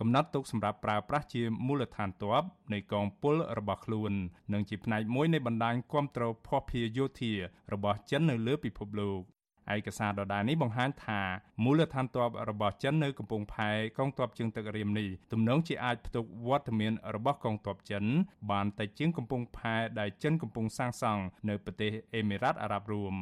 [0.00, 2.42] កំណត់ទុកសម្រាប់ប្រើប្រាស់ជាមូលដ្ឋានទ័ព
[2.72, 4.12] នៃកងពលរបស់ខ្លួន
[4.52, 7.32] និងជាផ្នែកមួយនៃបណ្ដាញគ្រប់គ្រងភស្តុភារយោធា
[7.72, 9.37] របស់ចិននៅលើពិភពលោក
[9.74, 11.20] ឯកសារដដែលនេះបង្ហាញថា
[11.64, 18.04] មូលដ្ឋានទ័ពរបស់ចិននៅកំពង់ផែកងទ័ពជើងទឹករៀមនេះទំនងជាអាចផ្ទុកវត្តមានរបស់កងទ័ពចិន
[18.50, 23.16] បានតែជាងកំពង់ផែដែលចិនកំពុងសាងសង់នៅប្រទេសអេមីរ៉ាតអារ៉ាប់រួម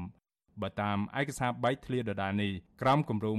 [0.63, 2.53] បើតាមឯកសារបែកធ្លាដដែលនេះ
[2.83, 3.37] ក្រមគម្រោង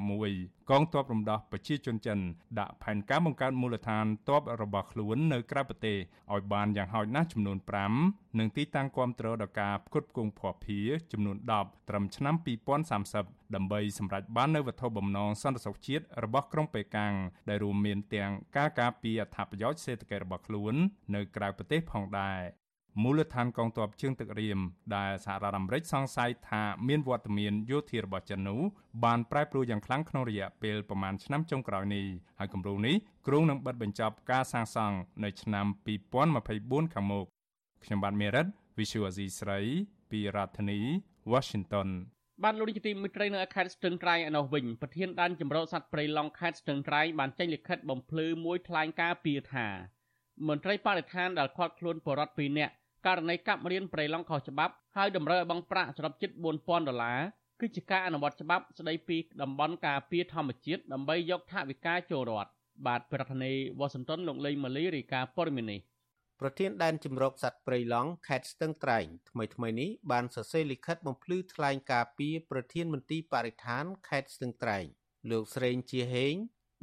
[0.00, 2.18] 141កងទ័ពរំដោះប្រជាជនចិន
[2.58, 5.98] ដាក់ផែនការបង្កើតមូលដ្ឋានទ័ពរបស់ខ្លួននៅក្រៅប្រទេស
[6.32, 7.58] ឲ្យបានយ៉ាងហោចណាស់ចំនួន
[7.98, 12.34] 5និងទីតាំងគាំទ្រដល់ការផ្គត់ផ្គង់ភស្តុភារចំនួន10ត្រឹមឆ្នាំ
[12.94, 17.14] 2030ដើម្បីសម្រេចបាននូវវត្ថុបំណងសន្តិសុខជាតិរបស់ក្រុងប៉េកាំង
[17.48, 20.74] ដែលរួមមានទាំងការការពារអត្ថប្រយោជន៍សេដ្ឋកិច្ចរបស់ខ្លួន
[21.14, 22.40] នៅក្រៅប្រទេសផងដែរ
[23.00, 24.58] មូលដ្ឋានកងទ័ពជើងទឹករៀម
[24.96, 28.60] ដែលសហរដ្ឋអាមេរិកសង្ស័យថាមានវត្តមានយោធារបស់ចិននោះ
[29.04, 32.06] បានប្រែប្រួលយ៉ាងខ្លាំងក្នុងរយៈពេលប្រមាណឆ្នាំចុងក្រោយនេះ
[32.38, 35.66] ហើយគម្រោងនេះគ្រោងនឹងបិទបញ្ចប់ការសាងសង់នៅឆ្នាំ
[36.30, 37.26] 2024ខាងមុខ
[37.84, 38.46] ខ្ញុំបាទមេរិត
[38.78, 39.60] Visual Asia ស្រី
[40.10, 40.80] ពីរដ្ឋធានី
[41.32, 41.88] Washington
[42.44, 49.68] បានលោកនាយកទីមិត្តត្រីនៅខេត្តស្ទឹងត្រែងឯនោះវិញប្រធានដែនចម្រុះសត្វព្រៃឡង់ខេត្តស្ទឹងត្រែងបានចេញលិខិតបំភ្លឺមួយថ្លែងការណ៍ពីថា
[50.48, 52.72] មន្ត្រីបរិស្ថានដែលខាត់ខ្លួនបរដ្ឋ2នាក់
[53.06, 56.30] ករណីកាប់រៀនព្រៃឡង់ខុសច្បាប់ហើយតម្រូវឲ្យបង់ប្រាក់សរុបជិត
[56.60, 57.20] 4000ដុល្លារ
[57.60, 62.50] គឺជាការអនុវត្តច្បាប់ស្តីពីតំបន់ការពារធម្មជាតិដើម្បីយកថវិកាចូលរដ្ឋ
[62.86, 65.80] បាទប្រធានាធិបតីវ៉ាស៊ីនតោនលោកលេងម៉ាលីរាយការណ៍ព័ត៌មាននេះ
[66.40, 74.84] ប្រធានដែនជំរកសត្វព្រៃឡង់ខេត្តស្ទឹងត្រែងថ្មីថ្មីនេះបានសរសេរលិខិតបំភ្លឺថ្លែងការពីប្រធានមន្ទីរបរិស្ថានខេត្តស្ទឹងត្រែង
[75.30, 76.34] លោកស្រេងជាហេង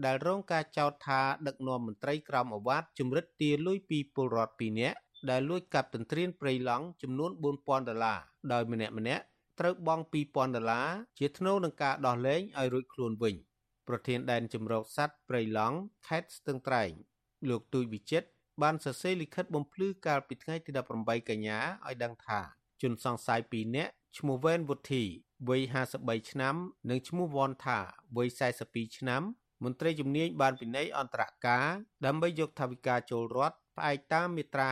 [0.05, 4.97] ដែលរងការចោទថាដឹកនាំមន្ត្រីក្រមអាវ៉ាត់ជំរិតទាលុយពីពលរដ្ឋ2នាក់
[5.29, 8.19] ដែលលួចកាប់ទន្ទ្រានព្រៃឡង់ចំនួន4000ដុល្លារ
[8.53, 9.23] ដោយម្នាក់ម្នាក់
[9.59, 10.89] ត្រូវបង់2000ដុល្លារ
[11.19, 13.35] ជាថ្នូរនឹងការដោះលែងឲ្យរួចខ្លួនវិញ
[13.87, 16.91] ប្រធានដែនជំរកសត្វព្រៃឡង់ខេត្តស្ទឹងត្រែង
[17.49, 18.27] លោកទូចវិចិត្រ
[18.61, 22.39] បានសរសេរលិខិតបំភ្លឺកាលពីថ្ងៃទី18កញ្ញាឲ្យដឹងថា
[22.81, 25.03] ជនសង្ស័យ2នាក់ឈ្មោះវ៉ែនវុធី
[25.49, 25.61] វ័យ
[25.97, 26.55] 53ឆ្នាំ
[26.89, 27.79] និងឈ្មោះវ៉នថា
[28.17, 28.29] វ័យ
[28.63, 29.23] 42ឆ្នាំ
[29.63, 31.65] មន្ត្រីជំនាញបានពិន័យអន្តរការ
[32.05, 34.67] ដើម្បីយកថវិកាចូលរដ្ឋ ផ្អែកតាមមាត្រា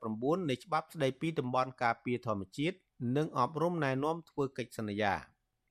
[0.00, 2.76] 59នៃច្បាប់ស្តីពីតំបន់ការពារធម្មជាតិ
[3.16, 5.14] និងអប់រំណែនាំធ្វើកិច្ចសន្យា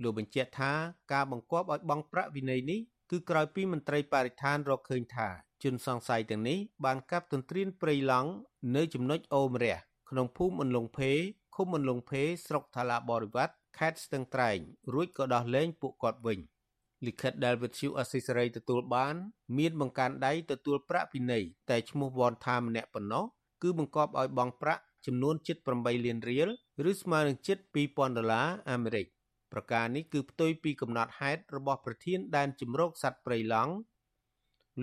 [0.03, 0.71] លោកបញ្ជាក់ថា
[1.13, 2.79] ការបង្គាប់ឲ្យបង់ប្រាក់វិន័យនេះ
[3.11, 5.27] គឺក្រោយពីមន្ត្រីបរិស្ថានរកឃើញថា
[5.63, 8.31] ជនសង្ស័យទាំងនេះបានកាប់ទន្ទ្រានព្រៃឡង់
[8.75, 9.77] នៅចំណុចអូមរះ
[10.09, 11.11] ក្នុងភូមិអន្លង់ភេ
[11.55, 14.57] ឃុំអន្លង់ភេស្រុកថាឡាបរិវត្តខេត្តស្ទឹងត្រែង
[14.93, 16.39] រួចក៏ដោះលែងពួកគាត់វិញ។
[17.05, 19.15] លិខិតដែលវិទ្យុអស៊ីសេរីទទួលបាន
[19.57, 23.25] មានបង្កានដៃទទួលប្រាក់ពិន័យតែឈ្មោះវ៉នថាម្នាក់ប៉ុណ្ណោះ
[23.61, 26.49] គឺបង្កប់ឲ្យបង់ប្រាក់ចំនួនជិត8លានរៀល
[26.89, 29.05] ឬស្មើនឹងជិត2000ដុល្លារអាមេរិក
[29.51, 33.73] ប្រការនេះគឺផ្ទុយពីកំណត់ហេតុរបស់ប្រធានដែនជំរកសត្វព្រៃឡង់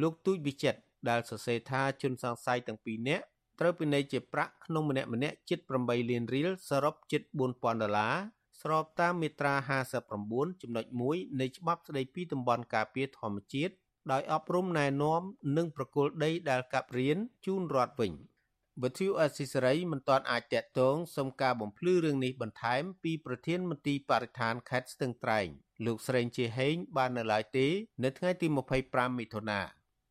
[0.01, 3.25] លោកទូចវិចិត្រដែលសរសេរថាជនសង្ស័យទាំងពីរនាក់
[3.61, 8.15] ត្រូវពិន័យជាប្រាក់ក្នុងម្នាក់ម្នាក់ជិត8លានរៀលសរុបជិត4000ដុល្លារ
[8.63, 9.55] ស្របតាមមាត្រា
[10.09, 13.75] 59ចំណុច1នៃច្បាប់ស្តីពីតំបន់ការពារធម្មជាតិ
[14.13, 15.23] ដោយអប់រំណែនាំ
[15.57, 18.13] និងប្រគល់ដីដែលកាប់រៀនជូនរដ្ឋវិញ
[18.83, 25.47] វិទ្យុអស៊ីសេរីមិនទាន់អាចតាក់ទងសុំការបំភ្លឺរឿងនេះបន្ថែមពីប្រធានមន្ទីរបរិស្ថានខេត្តស្ទឹងត្រែង
[25.87, 27.67] លោកស្រេងជាហេងបាននៅឡើយទេ
[28.05, 28.47] នៅថ្ងៃទី
[28.83, 29.61] 25មិថុនា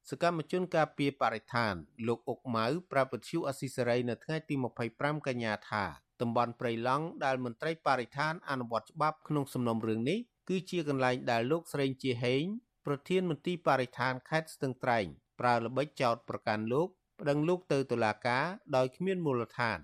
[0.10, 1.74] សកម្មជនការពារបរិស្ថាន
[2.08, 4.56] លោកអុកម៉ៅប្រាប់វិទ្យុអស៊ីសេរីនៅថ្ងៃទី
[4.92, 5.86] 25កញ្ញាថា
[6.22, 12.44] តំបន់ព្រៃឡង់ដែលមន្ត្រីបរិស្ថានអនុវត្តច្បាប់ក្នុងសំណុំរឿងនេះគឺជាកន្លែងដែលលោកស្រីជាហេង
[12.86, 15.06] ប្រធានមន្ទីរបរិស្ថានខេត្តស្ទឹងត្រែង
[15.40, 16.88] ប្រើល្បិចចោតប្រកាន់លោក
[17.20, 18.46] ប្តឹងលោកទៅតុលាការ
[18.76, 19.80] ដោយគ្មានមូលដ្ឋាន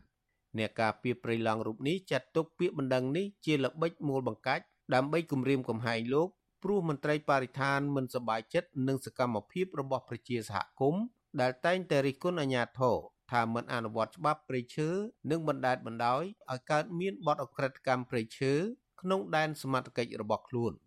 [0.57, 4.63] អ្នកការពារព្រៃឡង់រូបនេះចាត់ទុកពាក្យបណ្ដឹងនេះជាល្បិចមូលបង្កាច់
[4.93, 6.29] ដើម្បីគំរាមកំហែងលោក
[6.63, 11.03] ព្រោះមន្ត្រីបរិស្ថានមិនសប្បាយចិត្តនឹងសកម្មភាពរបស់ប្រជាសហគមន៍
[11.41, 12.95] ដែលតែងតែរិះគន់អាជ្ញាធរ
[13.31, 14.89] ថាមិនអនុវត្តច្បាប់ព្រៃឈើ
[15.31, 18.53] និងបណ្តែតបណ្តោយឲ្យកើតមានបទអក្រិតកម្មព្រៃឈើ
[19.01, 20.77] ក្នុងដែនសមត្ថកិច្ចរបស់ខ្លួនក្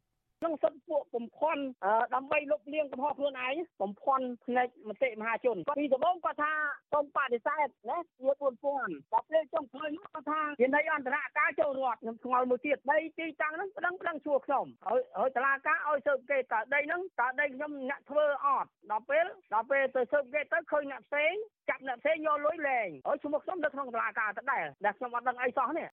[0.44, 1.62] នុងសិទ្ធិពួកបំផន់
[2.14, 6.52] ដើម្បីលុបលាងកំហុសខ្លួនឯងបំផន់ផ្នែកមតិមហាជនគាត់ពីដំបូងគាត់ថា
[6.92, 21.32] សូមបដិសេធណាជា4000ដល់ពេលចុងក្រោយមកគាត់ថាវិន័យអន្តរការចូលរដ្ឋខ្ញុំឆ្ងល់មួយទៀតដីទីតាំងហ្នឹងប្តឹងប្តឹងជួខ្ញុំហើយហើយតឡាការឲ្យស៊ើបគេតើដីហ្នឹងតើដីខ្ញុំអ្នកធ្វើអត់ដល់ពេលដល់ពេលទៅស៊ើបគេទៅឃើញអ្នកផ្សេង
[21.68, 25.88] ចាប់អ្នកផ្សេងយកលុយលែងហើយឈ្មោះខ្ញុំនៅក្នុងតឡាការទៅដែរដែលខ្ញុំអត់ដឹងអីសោះនេះ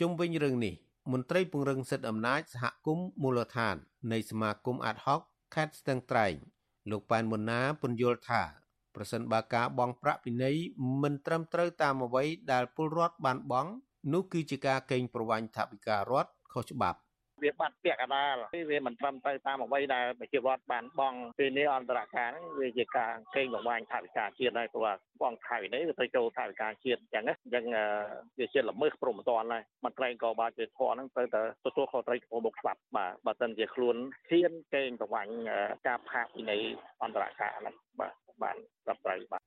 [0.00, 0.74] ជុំវិញរឿងនេះ
[1.12, 3.76] មន្ត្រីពង្រឹងសិទ្ធិអំណាចសហគមន៍មូលដ្ឋាន
[4.12, 5.20] នៃសមាគមអាតហុក
[5.54, 6.34] ខេត្តស្ទឹងត្រែង
[6.90, 8.42] លោកប៉ែនមុនណាពន្យល់ថា
[8.94, 10.56] ប្រសិនបើការបង់ប្រាក់ពិន័យ
[11.02, 13.70] មិនត្រឹមត្រូវតាមអ្វីដែលពលរដ្ឋបានបង់
[14.12, 16.98] នោះគឺជាការកេងប្រវ័ញ្ចថវិការដ្ឋខុសច្បាប់
[17.42, 18.36] វាបាត់ពាក់កដាល
[18.70, 27.64] វាមិនត្រឹមត្រូវតាមអ្វីដែលប្រជាពលរដ្ឋបានបង់ពេលនេះអន្តរការហ្នឹងវាជាការកេងបង្វែងថវិកាជាតិហើយព្រោះបង់ថវិនេះវាទៅចូលថវិកាជាតិអញ្ចឹងអញ្ចឹង
[28.38, 33.96] វាជាល្មើសព្រមតាន់ហើយមន្ត្រីក៏បាជាធរហ្នឹងទៅតែទទួលខុសត្រូវចំពោះមុខច្បាប់បាទបើមិនជាខ្លួន
[34.28, 35.28] ហ៊ានកេងបង្វែង
[35.86, 36.62] ការផាកពិន័យ
[37.02, 38.12] អន្តរការហ្នឹងបាទ
[38.42, 39.42] បានត្រឹមត្រូវបាទ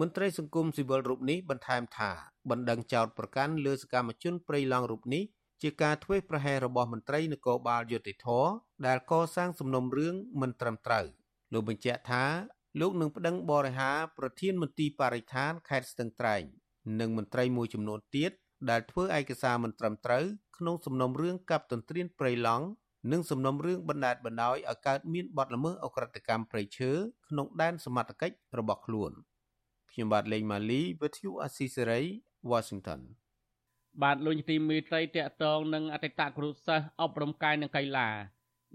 [0.00, 2.10] មន្ត្រីសង្គមស៊ីវិលរូបនេះបន្ថែមថា
[2.50, 5.22] បណ្ដឹងចោតប្រកាន់លើសកម្មជនព្រៃឡង់រូបនេះ
[5.62, 8.28] ជាការធ្វេសប្រហែសរបស់មន្ត្រីនគរបាលយុតិធធ
[8.86, 11.06] ដែលកសាងសំណុំរឿងមិនត្រឹមត្រូវ
[11.52, 12.24] លោកបញ្ជាក់ថា
[12.80, 16.42] លោកនឹងប្តឹងបរិហាប្រធានមន្ទីរបរិស្ថានខេត្តស្ទឹងត្រែង
[17.00, 18.32] និងមន្ត្រីមួយចំនួនទៀត
[18.70, 20.24] ដែលធ្វើឯកសារមិនត្រឹមត្រូវ
[20.58, 22.66] ក្នុងសំណុំរឿងកັບទន្ទ្រានព្រៃឡង់
[23.12, 26.90] និងសំណុំរឿងបណ្ដាលបណ្ដោយឲ្យកើតមានបទល្មើសអក្រិតកម្មព្រៃឈើ
[27.28, 29.12] ក្នុងដែនសមត្ថកិច្ចរបស់ខ្លួន
[29.90, 32.00] ខ្ញុំបាទលេងម៉ាលីវិទ្យុអស៊ីសេរី
[32.50, 33.00] Washington
[34.00, 38.08] បាទលោកទីមីត្រីតកតងនឹងអតីតគ្រូសិស្សអប់រំកាយនិងកីឡា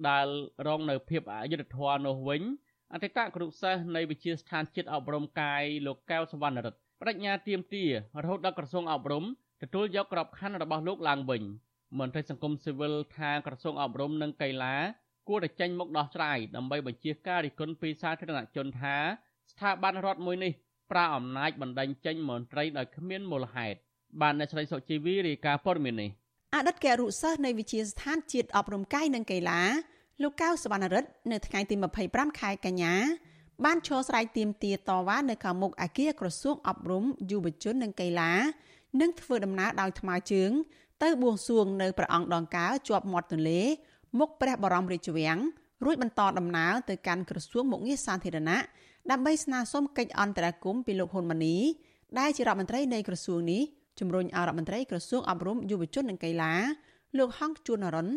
[0.09, 0.27] ដែល
[0.67, 2.41] រងនៅភាពអយុត្តិធម៌នោះវិញ
[2.93, 7.89] អតីតគ្រូសិស្សនៃវិទ្យាស្ថានជាតិអប់រំកាយលោកកែវសវណ្ណរិទ្ធបដិញ្ញាទាមទារ
[8.23, 9.23] រហូតដល់ក្រសួងអប់រំ
[9.63, 11.43] ទទួលយកក្របខ័ណ្ឌរបស់លោកឡើងវិញ
[11.99, 14.75] មន្ត្រីសង្គមស៊ីវិលថាក្រសួងអប់រំនិងកីឡា
[15.27, 18.97] គួរតែចេញមុខដោះស្រាយដើម្បីបញ្ជាការរិះគន់ពីសាធារណជនថា
[19.51, 20.51] ស្ថាប័នរដ្ឋមួយនេះ
[20.91, 23.77] ប្រើអំណាចបណ្ដេញចេញមន្ត្រីដោយគ្មានមូលហេតុ
[24.21, 26.09] បានអ្នកស្រីសុជីវីរាយការណ៍ព័ត៌មាននេះ
[26.55, 29.61] អតីតគរុសិស្សនៃវិទ្យាស្ថានជាតិអប់រំកាយនិងកីឡា
[30.21, 31.75] លោកកៅសវណ្ណរិទ្ធនៅថ្ងៃទី
[32.07, 32.93] 25ខែកញ្ញា
[33.65, 38.31] បានឈរស្រែកទាមទារតវ៉ានៅខាងមុខអគារក្រសួងអប់រំយុវជននិងកីឡា
[39.01, 40.51] និងធ្វើដំណើរដោយថ្មើរជើង
[41.03, 43.61] ទៅបួងសួងនៅព្រះអង្គដង្កើជាប់មាត់ទន្លេ
[44.19, 45.39] មុខព្រះបរមរាជវាំង
[45.85, 48.59] រួចបន្តដំណើរទៅកាន់ក្រសួងមុខងារសាធារណៈ
[49.11, 51.57] ដើម្បីស្នើសុំកិច្ចអន្តរាគមន៍ពីលោកហ៊ុនម៉ាណី
[52.19, 53.61] ដែលជារដ្ឋមន្ត្រីនៃក្រសួងនេះ
[53.99, 56.53] ជំរុញឲ្យរដ្ឋមន្ត្រីក្រសួងអប់រំយុវជននិងកីឡា
[57.17, 58.07] លោកហងជួននរិន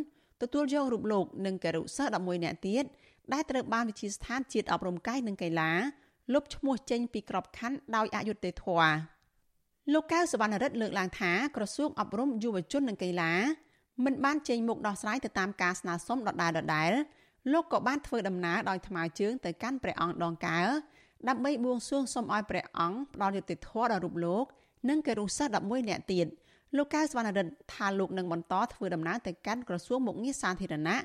[0.42, 2.84] ទទួលយករូបលោកនិងគរុសិស្ស11នាក់ទៀត
[3.32, 5.70] ដែលត្រូវបានវិទ្យាស្ថានជាតិអប់រំកាយនិងកីឡា
[6.32, 8.92] លុបឈ្មោះចេញពីក្របខ័ណ្ឌដោយអយុត្តិធម៌
[9.92, 13.32] លោកកៅសវណ្ណរិទ្ធលើកឡើងថាក្រសួងអប់រំយុវជននិងកីឡា
[14.04, 16.92] មិនបានចេញមុខដោះស្រាយទៅតាមការស្នើសុំដដែលដដែល
[17.52, 20.60] លោកក៏បានធ្វើដំណើរដោយថ្មើរជើងទៅកាន់ព្រះអង្គដងកើ
[21.28, 24.44] ដើម្បីបួងសួងសុំឲ្យព្រះអង្គផ្ដល់យុត្តិធម៌ដល់រូបលោក
[24.88, 26.26] និងគរុសិស្ស11នាក់ទៀត
[26.76, 30.98] លោកកៅសវណ្ណរិទ្ធថាលោកនឹងបន្តធ្វើដំណើរទៅកាន់ក្រសួងមុខងារសាធារណៈ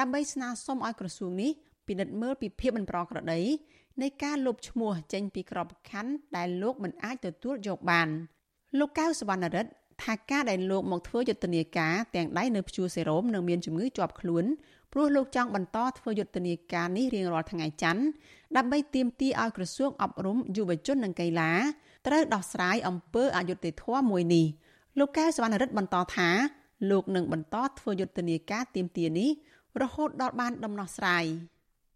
[0.00, 1.50] ដើម្បីស្នើសុំឲ្យក្រសួងនេះ
[1.86, 3.40] ពិនិត្យមើលពីភាពមិនប្រក្រតី
[4.02, 8.08] នៃការលុបឈ្មោះចេញពីក្របខ័ណ្ឌដែលលោកមិនអាចទទួលយកបាន
[8.78, 9.70] លោកកៅសវណ្ណរិទ្ធ
[10.04, 14.44] ថាការដែលលោកមកធ្វើយុទ្ធនាការទាំងដៃនៅព្យួរសេរ៉ូមនិងមានជំងឺជាប់ខ្លួន
[14.92, 18.02] ព្រោះលោកចង់បន្តធ្វើយុទ្ធនាការនេះរៀងរាល់ថ្ងៃច័ន្ទ
[18.56, 21.52] ដើម្បីទាមទារឲ្យក្រសួងអប់រំយុវជននិងកីឡា
[22.06, 24.46] ត្រូវដោះស្រាយអំពើអយុត្តិធម៌មួយនេះ
[24.98, 26.28] លោកកែវសវណ្ណរិទ្ធបន្តថា
[26.90, 29.30] លោកនឹងបន្តធ្វើយុទ្ធនាការទាមទារនេះ
[29.82, 31.24] រហូតដល់បានដំណោះស្រាយ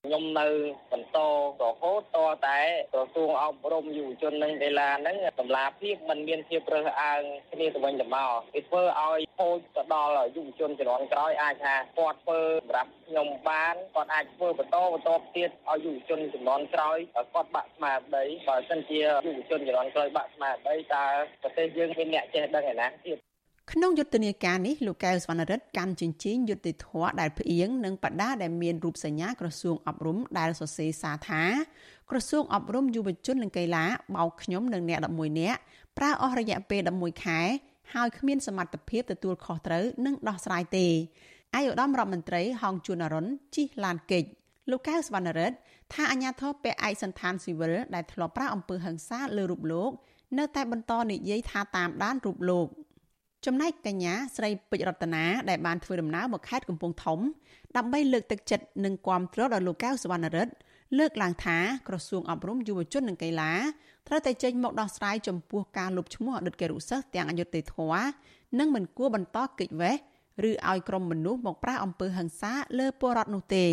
[0.07, 0.49] ខ្ញុំនៅ
[0.93, 1.19] បន្ត
[1.63, 2.61] រហូតតតែ
[2.93, 21.05] ក្រសួងអប់រំយុវជននិងកីឡាហ្នឹងតម្លាភាពมันមានភាពរើសអើងគ្នាទៅវិញទៅមកវាធ្វើឲ្យខូចទៅដល់យុវជនជំនាន់ក្រោយអាចថាគាត់ធ្វើសម្រាប់ខ្ញុំបានគាត់អាចធ្វើបន្តបន្តទៀតឲ្យយុវជនជំនាន់ក្រោយគាត់បាក់ស្មារតីបើមិនជាយុវជនជំនាន់ក្រោយបាក់ស្មារតីតើ
[21.43, 23.19] ប្រទេសយើងមានអ្នកចេះដឹងឯណាទៀត
[23.73, 31.43] ក្នុងយុទ្ធនាការនេះលោកកែវសវណ្ណរិទ្ធកាន់ជញ្ជីងយុទ្ធធរដែលផ្អៀងនិងបដាដែលមានរូបសញ្ញាក្រសួងអប់រំដែលសរសេរសារថា
[32.11, 33.85] ក្រសួងអប់រំយុវជននិងកីឡា
[34.17, 35.61] បោកខ្ញុំនិងអ្នក11នាក់
[35.99, 37.41] ប្រើអស់រយៈពេល11ខែ
[37.95, 40.87] ហើយគ្មានសមត្ថភាពទទួលខុសត្រូវនិងដោះស្រាយទេ
[41.57, 44.29] ឯកឧត្តមរដ្ឋមន្ត្រីហងជួនអរុនជិះឡានកិច្ច
[44.71, 45.57] លោកកៅសវណ្ណរិទ្ធ
[45.93, 49.91] ថាអាញាធរពាក់ឯកសន្តានស៊ីវិលដែលធ្លាប់ប្រាអំពើហិង្សាលើរូបលោក
[50.39, 52.69] នៅតែបន្តនិយាយថាតាមដានរូបលោក
[53.47, 57.19] ចំណែកកញ្ញាស្រីពេជ្ររតនាដែលបានធ្វើដំណើរមកខេត្តកំពង់ធំ
[57.77, 60.53] ដើម្បីលើកទឹកចិត្តនិងគាំទ្រដល់លោកកៅសវណ្ណរិទ្ធ
[60.99, 63.53] លើកឡើងថាក្រសួងអប់រំយុវជននិងកីឡា
[64.09, 68.07] ត្រូវតែចេញមកដោះស្រាយចំពោះការលុបឈ្មោះអតីតគរុសិស្សទាំងអយុត្តិធម៌
[68.59, 69.97] និងមិនគួរបន្តកិច្ចវេះ
[70.49, 73.67] ឬឲ្យក្រុមមនុស្សមកប្រាអំពើហិង្សាលើពលរដ្ឋនោះទេ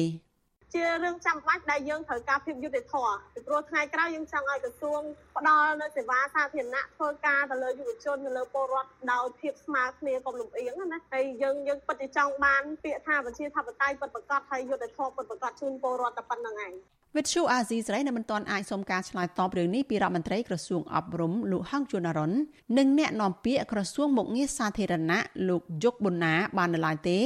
[0.76, 5.02] ជារឿងចាំបាច់ដែលយើងត្រូវការភាពយុត្តិធម៌ពីព្រោះថ្ងៃក្រោយយើងចង់ឲ្យក្រសួង
[5.38, 16.74] ផ្ដល់នូវសេវាសាធារណៈធ្វើការទៅលើយុវជនទៅលើពលរដ្ឋដោយភាពស្មើគ្នាកុំលំអៀងណាហើយយើងយើងពិតជាចង់បានពាក្យថាប្រជាធិបតេយ្យពិតប្រាកដហើយយុត្តិធម៌ពិតប្រាកដជូនពលរដ្ឋតែប៉ុណ្្នឹងឯង
[17.18, 22.32] វិទ្យុអាស៊ីសេរីនៅមិនទាន់អាចសុំការឆ្លើយតបរឿងនេះពីរដ្ឋមន្ត្រីក្រសួងអប់រំលោកហងជួនអរុន
[22.78, 25.20] និងអ្នកនាំពាក្យក្រសួងមុខងារសាធារណៈ
[25.50, 27.20] លោកយុកប៊ុនណាបាននៅឡើយទេ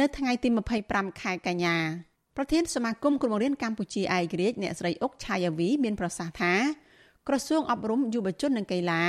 [0.00, 0.48] នៅថ្ងៃទី
[0.84, 1.76] 25ខែកញ្ញា
[2.40, 6.54] ប្រធានសមាគមគ្រូបង្រៀនកម្ពុជាឯករាជ្យអ្នកស្រីអុកឆាយាវីមានប្រសាសន៍ថា
[7.28, 9.02] ក្រសួងអប់រំយុវជននិងកីឡា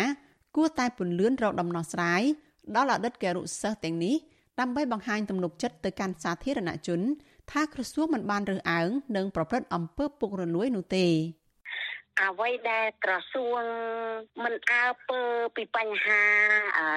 [0.55, 2.21] គួរតែពន្លឿនរកដំណោះស្រាយ
[2.75, 4.15] ដល់អតីតគរុសិស្សទាំងនេះ
[4.59, 6.99] ដើម្បីបង្ហាញទំនុកចិត្តទៅកាន់សាធារណជន
[7.51, 11.07] ថាក្រសួងមិនបានរើសអើងនិងប្រព្រឹត្តអំពើពុករលួយនោះទេ
[12.21, 13.61] អ្វីដែលក្រសួង
[14.43, 15.19] មិនអើពើ
[15.55, 16.21] ពីបញ្ហា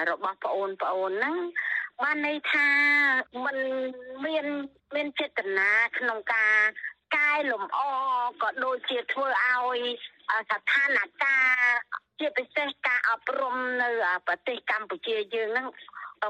[0.09, 1.37] របស់ប្អូនប្អូនហ្នឹង
[2.01, 2.67] បានន័យថា
[3.45, 3.57] มัน
[4.25, 4.45] មាន
[4.95, 6.55] មានចេតនាក្នុងការ
[7.15, 7.79] កែលម្អ
[8.41, 9.79] ក៏ដូចជាធ្វើឲ្យ
[10.51, 11.35] ស្ថានភា
[11.77, 11.79] ព
[12.19, 13.89] ជាពិសេសការអប់រំនៅ
[14.27, 15.67] ប្រទេសកម្ពុជាយើងហ្នឹង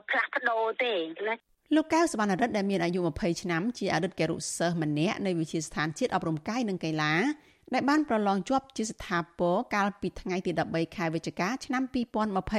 [0.09, 0.93] ផ្លាស់ប្ដូរទេ
[1.27, 1.35] ណា
[1.75, 7.13] លោកកៅសវណ្ណរិទ្ធដែលមានអាយុ20ឆ្នាំជាអតីតគរុសិស្សម្នាក់នៃវិទ្យាស្ថានជាតិអប់រំកាយនិងកីឡា
[7.73, 11.83] ដែលបានប្រឡងជាប់ជាស្ថាពរកាលពីថ្ងៃទី13ខែវិច្ឆិកាឆ្នាំ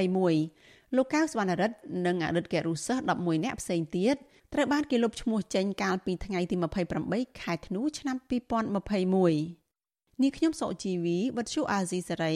[0.05, 0.64] 2021
[0.97, 1.77] លោកកៅសវណ្ណរិទ្ធ
[2.07, 4.17] និងអតីតគរុសិស្ស11នាក់ផ្សេងទៀត
[4.53, 6.57] ត្រូវបានគេលុបឈ្មោះចេញកាលពីថ្ងៃទី
[6.99, 12.35] 28ខែធ្នូឆ្នាំ2021នេះខ្ញុំសុជីវីវិទ្យុអាស៊ីសេរី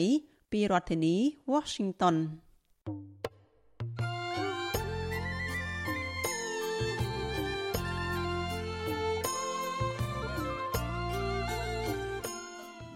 [0.51, 1.15] ពីរដ្ឋធានី
[1.53, 2.15] Washington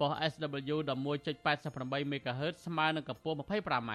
[0.00, 3.92] ប៉ុស SW 11.88 MHz ស្មើនឹងកម្ពស់ 25m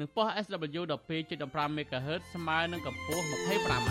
[0.00, 0.82] និងប៉ុស SW
[1.20, 3.90] 12.15 MHz ស្មើនឹងកម្ពស់ 25m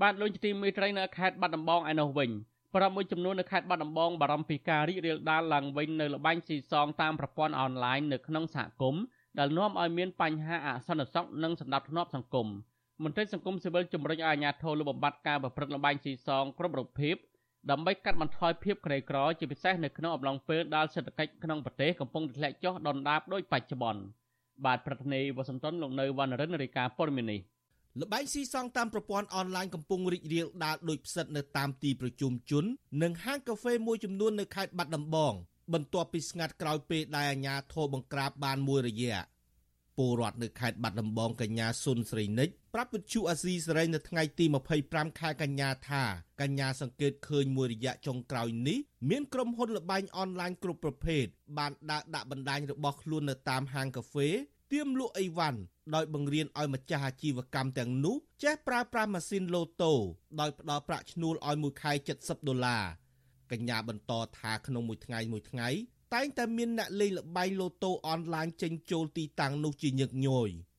[0.00, 2.30] បាទលោកជាទីមេត្រីនៅខេត្តបាត់ដំបងឯនោះវិញ
[2.74, 9.02] ប្រាប់មួយចំនួននៅខេត្តបាត់ដំបងបារម្ភពីការរីករាលដាលឡើងវិញនៅលបែងស៊ីសងតាមប្រព័ន្ធអនឡាញនៅក្នុងសហគមន៍
[9.38, 12.48] ដែលនាំឲ្យមានបញ្ហាអសន្តិសុខនិងសណ្ដាប់ធ្នាប់សង្គម
[13.04, 17.16] មន្ត្រីសង្គមស៊ីវិលជំរុញឲ្យអាជ្ញាធរលុបបំបាត់ការប្រព្រឹត្តលបែងស៊ីសងគ្រប់រូបភាព
[17.70, 24.02] ដើម្បីកាត់បន្ថយភាពក្រីក្រជាពិសេសនៅក្នុងអំឡុងពេលដែលសេដ្ឋកិច្ចក្នុងប្រទេសកំពុងធ្លាក់ចុះដុនដាបដោយបច្ចុប្បន្ន
[24.64, 27.40] បាទប្រធានាធិបតីវ៉ាស៊ីនតោនលោកនៅវណ្ណរិនរាយការណ៍ព័ត៌មាននេះ
[28.02, 32.64] ល្បែងស៊ីសងតាមប្រព័ន្ធអនឡាញកំពុងរីករាលដាលដោយផ្សិតនៅតាមទីប្រជុំជន
[33.02, 35.34] និងហាងកាហ្វេមួយចំនួននៅខេត្តបាត់ដំបង
[35.74, 39.18] បន្ទាប់ពីស្ងាត់ក្រោយពេលដែលអាជ្ញាធរបង្ក្រាបបានមួយរយៈ
[39.98, 44.44] ពលរដ្ឋនៅខេត្តបាត់ដំបងកញ្ញាសុនស្រីនិចប្រាប់វិទ្យុអាស៊ីសេរីនៅថ្ងៃទី
[44.82, 46.02] 25ខែកញ្ញាថា
[46.40, 48.78] កញ្ញាសង្កេតឃើញមួយរយៈចុងក្រោយនេះ
[49.10, 51.24] មានក្រុមហ៊ុនលបែងអនឡាញគ្រប់ប្រភេទ
[51.58, 54.28] បានដើរដាក់បណ្ដាញរបស់ខ្លួននៅតាមហាងកាហ្វេ
[54.72, 55.60] ទៀមលក់អីវ៉ាន់
[55.94, 59.92] ដោយបង្រៀនឲ្យម្ចាស់អាជីវកម្មទាំងនោះចេះប្រើប្រាស់ម៉ាស៊ីនឡូតូ
[60.40, 62.84] ដោយផ្ដល់ប្រាក់ឈ្នួលឲ្យមួយខែ70ដុល្លារ
[63.52, 65.68] កញ្ញាបន្តថាក្នុងមួយថ្ងៃមួយថ្ងៃ
[66.14, 70.50] តែងតែមានអ្នកលេងល្បែងឡូតូអនឡាញចេញចូលទីតាំងនោះជាញឹកញយ។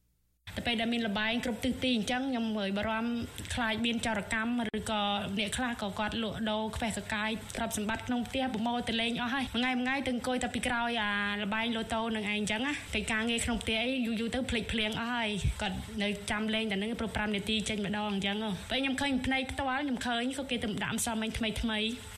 [0.55, 3.11] ទៅពេលដែលមានលបែងគ្រប់ទិសទីអញ្ចឹងខ្ញុំមើលបារម្ភ
[3.53, 5.01] ខ្លាចមានចោរកម្មឬក៏
[5.39, 15.29] អ្នកខ្លះក៏គាត់លក់ដូរខ្វះកកាយទ្រព្យសម្បត្តិក្នុងផ្ទះប្រម៉ូទៅលេងអស់ហើយមួយថ្ងៃមួយថ្ងៃទៅអង្គុយតែពីក្រោយអាលបែងលូតូនឹងឯងអញ្ចឹងណាកិច្ចការងារក្នុងផ្ទះអីយូរយូរទៅភ្លេចភ្លៀងអស់ហើយ
[15.61, 18.37] គាត់នៅចាំលេងតែនឹងប្រ5នាទីចេញម្ដងអញ្ចឹង
[18.69, 22.16] ពេលខ្ញុំឃើញភ្នែកផ្ទាល់ខ្ញុំឃើញក៏គេទៅដាក់ម្សៅមិញថ្មីថ្មី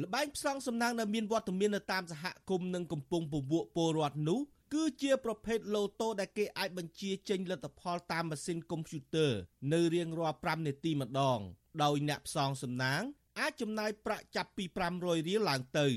[0.00, 4.40] លបែងផ្សងសំណាងដែលមានវត្តមាននៅតាមសហគមន៍និងកំពុងពវក់ពលរដ្ឋនោះ
[4.74, 9.32] គឺជាប្រភេទឡូតូដែលគេអាចបញ្ជាចេញលទ្ធផលតាមម៉ាស៊ីនកុំព្យូទ័រ
[9.72, 11.40] នៅរៀងរាល់5នាទីម្ដង
[11.82, 13.02] ដោយអ្នកផ្សងសំណាង
[13.40, 14.64] អាចចំណាយប្រាក់ចាប់ពី
[14.96, 15.88] 500រៀលឡើងទៅ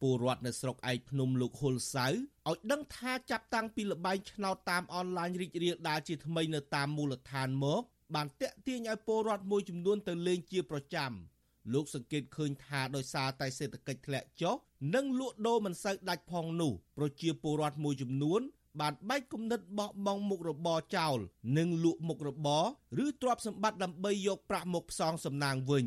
[0.00, 7.82] ពលរដ្ឋនៅស្រុកឯកភ្នំលោកហ៊ុលសៅឲ្យដឹងថាចាប់តាំងពីលបែងឆ្នោតតាមអនឡាញរីករាលដាលជាថ្មីនៅតាមមូលដ្ឋានមក
[8.14, 11.12] បានតាក់ទាញឲ្យពលរដ្ឋមួយចំនួនទៅលេងជាប្រចាំ។
[11.72, 14.54] លោកសង្កេតឃើញថាដោយសារតែសេដ្ឋកិច្ចធ្លាក់ចុះ
[14.94, 18.40] និងលក់ដូរមិនសូវដាច់ផងនោះប្រជាពលរដ្ឋមួយចំនួន
[18.80, 21.18] បានបែកគំនិតបោះបង់មុខរបរចោល
[21.58, 22.64] និងលក់មុខរបរ
[23.04, 25.86] ឬទ្រព្យសម្បត្តិដើម្បីយកប្រាក់មកផ្សងសំណាងវិញ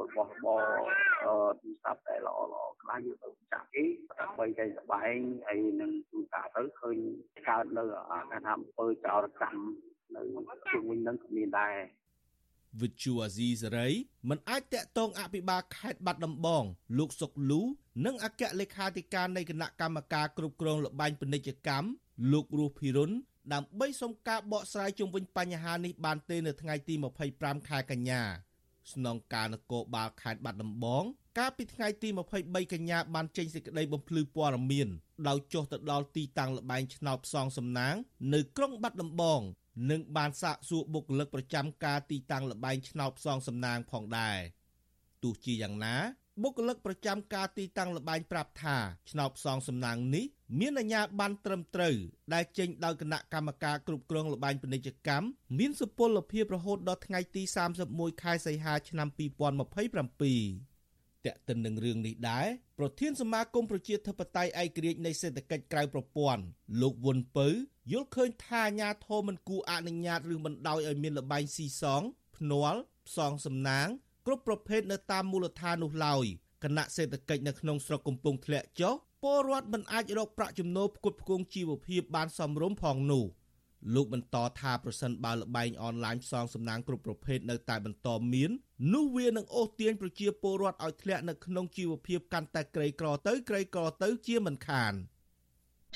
[0.00, 0.62] របស់របរ
[1.24, 3.84] ទូរស័ព្ទតែល្អល្អខ្លះយកទៅចាក់គេ
[4.20, 5.16] ដើម្បីចៃសបែង
[5.46, 6.96] ហើយនឹងទូរស័ព្ទទៅឃើញ
[7.48, 7.84] កើតនៅ
[8.30, 9.64] គេថាអំពើចោរកម្ម
[10.16, 10.22] នៅ
[10.72, 11.74] ជុំវិញនឹងក៏មានដែរ
[12.80, 13.88] វិទ្យុអាស៊ីសេរី
[14.28, 16.64] មិនអាចតាក់ទងអភិបាលខេត្តបាត់ដំបង
[16.98, 17.60] លោកសុកលូ
[18.04, 21.88] និងអគ្គលេខាធិការនៃគណៈកម្មការគ្រប់គ្រងលបែងពាណិជ្ជកម្ម
[22.32, 23.10] លោករស់ភិរុន
[23.52, 26.94] ដើម្បីសុំការបកស្រាយជុំវិញបញ្ហានេះបានទេនៅថ្ងៃទី
[27.30, 28.22] 25ខែកញ្ញា
[28.92, 31.04] ស្នងការនគរបាលខេត្តបាត់ដំបង
[31.38, 32.08] កាលពីថ្ងៃទី
[32.40, 34.88] 23កញ្ញាបានចេញសេចក្តីបំភ្លឺព័ត៌មាន
[35.28, 37.94] ដោយចុះទៅដល់ទីតាំងលបែងឆ្នោតផ្សងសំណាង
[38.34, 39.40] នៅក្រុងបាត់ដំបង
[39.90, 44.38] និងបានសាកសួរបុគ្គលិកប្រចាំការទីតាំងលបែងឆ្នោតផ្សងសំណាងផងដែរ
[45.22, 45.96] ទោះជាយ៉ាងណា
[46.42, 48.76] បុគ្គលិកប្រចាំការទីតាំងលបែងប្រាប់ថា
[49.10, 50.24] ឆ្នោតផ្សងសំណាងនេះ
[50.60, 51.96] មានអាជ្ញាប័ណ្ណត្រឹមត្រូវ
[52.34, 55.26] ដែលចេញដោយគណៈកម្មការគ្រប់គ្រងលបែងពាណិជ្ជកម្ម
[55.58, 57.42] មានសុពលភាពរហូតដល់ថ្ងៃទី
[57.82, 60.71] 31ខែសីហាឆ្នាំ2027
[61.26, 62.46] តែកតិននឹងរឿងនេះដែរ
[62.78, 66.42] ប្រធានសមាគមប្រជាធិបតេយ្យឯករាជ្យនៃសេដ្ឋកិច្ចក្រៅប្រព័ន្ធ
[66.80, 67.48] លោកវុនពៅ
[67.92, 72.02] យល់ឃើញថាអាញាធមមិនគួរអនុញ្ញាតឬបណ្ដោយឲ្យមានលបែងស៊ីសង
[72.36, 73.88] ភ្នាល់ផ្សងសំណាង
[74.26, 76.24] គ្រប់ប្រភេទនៅតាមមូលដ្ឋាននោះឡើយ
[76.64, 83.24] គណៈសេដ្ឋកិច្ចនៅក្នុងស្រុកកំពុងធ្លាក់ចុះពលរដ្ឋមិនអាចរកប្រាក់ចំណូលផ្គត់ផ្គង់ជីវភាពបានសមរម្យផងនោះ
[83.94, 88.50] លោកបន្តថាប្រសិនបើលបែងអនឡាញផ្សងសំណាងគ្រប់ប្រភេទនៅតែបន្តមាន
[88.94, 94.92] នោះវានឹងអូសទាញប្រជាពលរដ្ឋឲ្យធ្លាក់នៅក្នុងជីវភាពកាន់តែក្រីក្រទៅក្រីក្រទៅជាមិនខាន។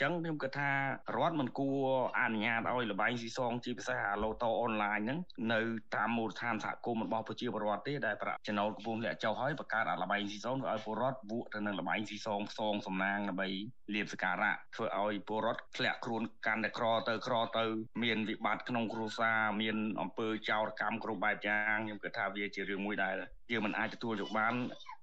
[0.02, 0.70] ចឹងខ្ញុំគិតថា
[1.16, 1.86] រដ្ឋមិនគួរ
[2.18, 5.18] អនុញ្ញាតឲ្យលបែងស៊ីសងជាពិសេសអាឡូតូអនឡាញហ្នឹង
[5.52, 5.60] នៅ
[5.96, 13.48] តាមមូលដ្ឋានសហគមន៍របស់ប្រជាពលរដ្ឋទេដែលប្រាក់ចំណូលកំពុងលាក់ចុះហើយបង្កើតអាលបែងស៊ីសងធ្វើឲ្យពលរដ្ឋវក់ទៅនឹងលបែងស៊ីសងផ្សងសំណាងដើម្បី
[13.94, 17.64] លៀបសការៈធ្វើឲ្យពលរដ្ឋធ្លាក់ខ្លួនកាន់តែក្រទៅក្រទៅ
[18.02, 23.14] មានវិបត្តិក្នុងគ្រួសារមានអំពើចោរកម្មគ្រប់បែបយ៉ាងខ្ញុំគិតថាវាជារឿងមួយដែល
[23.52, 24.54] យើងមិនអាចទទួលយកបាន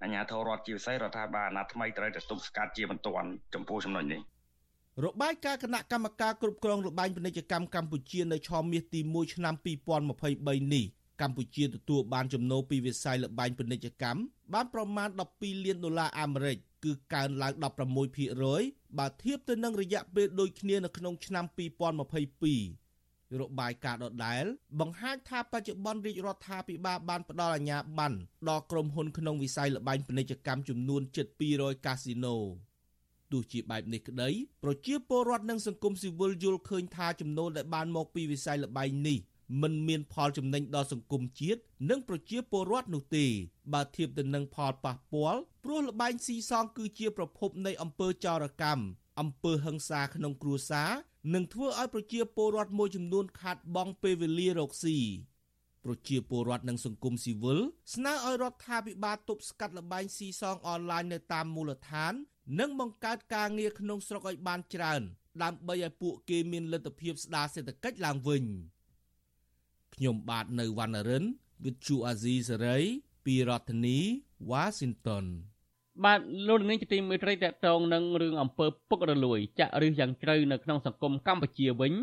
[0.01, 4.21] អាជ្ញាធររដ្ឋជាពិសេសរដ្ឋាភិបាលអាណត្តិថ្មីត្រូវតែទប់ស្កាត់ជាបន្ទាន់ចំពោះចំណុចនេះ
[5.01, 9.55] របាយការណ៍គណៈកម្មការគ្រប់គ្រងលបែងពាណិជ្ជកម្មកម្ពុជានៅឆមាសទី1ឆ្នាំ
[10.13, 10.85] 2023នេះ
[11.21, 14.21] កម្ពុជាទទួលបានចំណូលពីវិស័យលបែងពាណិជ្ជកម្ម
[14.53, 17.53] បានប្រមាណ12លានដុល្លារអាមេរិកគឺកើនឡើង
[18.25, 21.45] 16%បើធៀបទៅនឹងរយៈពេលដូចគ្នានៅក្នុងឆ្នាំ
[22.71, 24.43] 2022របាយការណ៍ដដែល
[24.79, 28.17] បង្ហាញថាបច្ចុប្បន្នរាជរដ្ឋាភិបាលបានផ្ដល់អាជ្ញាប័ណ្ណ
[28.49, 32.37] ដល់ក្រុមហ៊ុនក្នុងវិស័យលបែងពាណិជ្ជកម្មចំនួនជិត200កាស៊ីណូ
[33.31, 34.29] ទោះជាបែបនេះក្តី
[34.63, 39.19] ប្រជាពលរដ្ឋនិងសង្គមស៊ីវិលយល់ឃើញថាចំណូលដែលបានមកពីវិស័យលបែងនេះ
[39.61, 41.59] មិនមានផលចំណេញដល់សង្គមជាតិ
[41.89, 43.25] និងប្រជាពលរដ្ឋនោះទេ
[43.73, 48.83] បើធៀបទៅនឹងផលប៉ះពាល់ព្រោះលបែងស៊ីសងគឺជាប្រភពនៃអំពើចោរកម្ម
[49.19, 50.91] អំពើហិង្សាក្នុងគ្រួសារ
[51.33, 54.97] និងធ្វើឲ្យប្រជាពលរដ្ឋមួយចំនួនខាត់បង់ពេលវេលារកស៊ី
[55.85, 57.59] ប្រជាពលរដ្ឋនិងសង្គមស៊ីវិល
[57.93, 62.13] ស្នើឲ្យរដ្ឋាភិបាលទប់ស្កាត់លបែងស៊ីសងអនឡាញនៅតាមមូលដ្ឋាន
[62.59, 65.01] និងបង្កើតការងារក្នុងស្រុកឲ្យបានច្រើន
[65.43, 68.43] ដើម្បីឲ្យពួកគេមានលទ្ធភាពស្ដារសេដ្ឋកិច្ចឡើងវិញ
[69.95, 71.23] ខ្ញុំបាទនៅវណ្ណរិន
[71.63, 72.83] with Chu Azizi Saray
[73.25, 73.97] ពីរដ្ឋធានី
[74.51, 75.25] Washington
[76.03, 81.93] បាទលោកនាងជាទីមេត្រីតកតងនឹងរឿងអំពើពុករលួយ ចាក់ឫសយ៉ាងជ្រៅនៅក្នុងសង្គមកម្ពុជាវិញ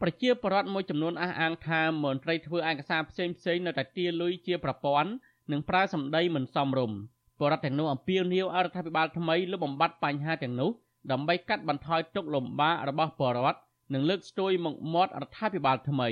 [0.00, 5.10] ប្រជាពលរដ្ឋមួយចំនួនអះអាងថាមន្ត្រីធ្វើឯកសារផ្សេងផ្សេងនៅតែទាលុយជាប្រព័ន្ធ
[5.52, 6.98] និងប្រើសម្ដីមិនសមរម្យ
[7.40, 10.70] បរដ្ឋទាំងនោះអំពាវនាវឲ្យរដ្ឋាភិបាលថ្មីលុបបំបាត់បញ្ហាទាំងនោះ
[11.12, 13.58] ដើម្បីកាត់បន្ថយទុក្ខលំបាករបស់បរដ្ឋ
[13.94, 16.08] និងលើកស្ទួយមុខមាត់រដ្ឋាភិបាលថ្មី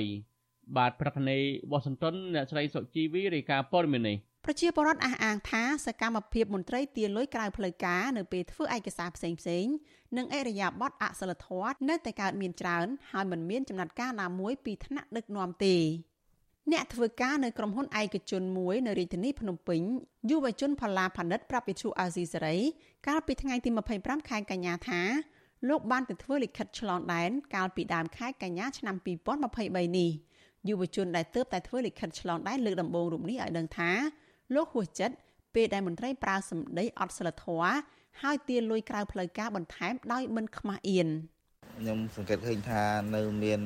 [0.77, 9.65] បាទប្រធានាធិបតីវ៉ាស៊ីនតោនអ្នកស្រីសុជីវីរាយការណ៍ព័ត៌មាននេះប្រជាពលរដ្ឋអះអាងថាសកម្មភាពមន្ត្រីទាលុយក្រៅផ្លូវការនៅពេលធ្វើឯកសារផ្សេងផ្សេង
[10.17, 15.75] និងអរិយាប័ត្រអសិលធម៌នៅតែកើតមានច្រើនហើយមិនមានចំណាត់ការណាមួយពីថ្នាក់ដឹកនាំទេ
[16.71, 19.81] អ្នកធ្វើការនៅក្រុមហ៊ុនឯកជនមួយនៅរាជធានីភ្នំពេញ
[20.29, 22.57] យុវជនផល្លាផានិតប្រាប់វិទ្យុអាស៊ីសេរី
[23.07, 25.01] កាលពីថ្ងៃទី25ខែកញ្ញាថា
[25.69, 28.95] លោកបានទៅធ្វើលិខិតឆ្លងដែនកាលពីដើមខែកញ្ញាឆ្នាំ
[29.45, 30.11] 2023នេះ
[30.69, 33.91] យុវជនដែលទើបតែធ្វើលិខិតឆ្លងដែនលើកដំបូងរូបនេះឲ្យដឹងថា
[34.55, 35.15] លោកហួសចិត្ត
[35.55, 37.73] ពេលដែលមន្ត្រីប្រើសម្ដីអត់សិលធម៌
[38.21, 41.07] ហើយទាលុយក្រៅផ្លូវការបន្ថែមដោយមិនខ្មាស់អៀន
[41.79, 42.83] ខ្ញុំសង្កេតឃើញថា
[43.15, 43.61] នៅមាន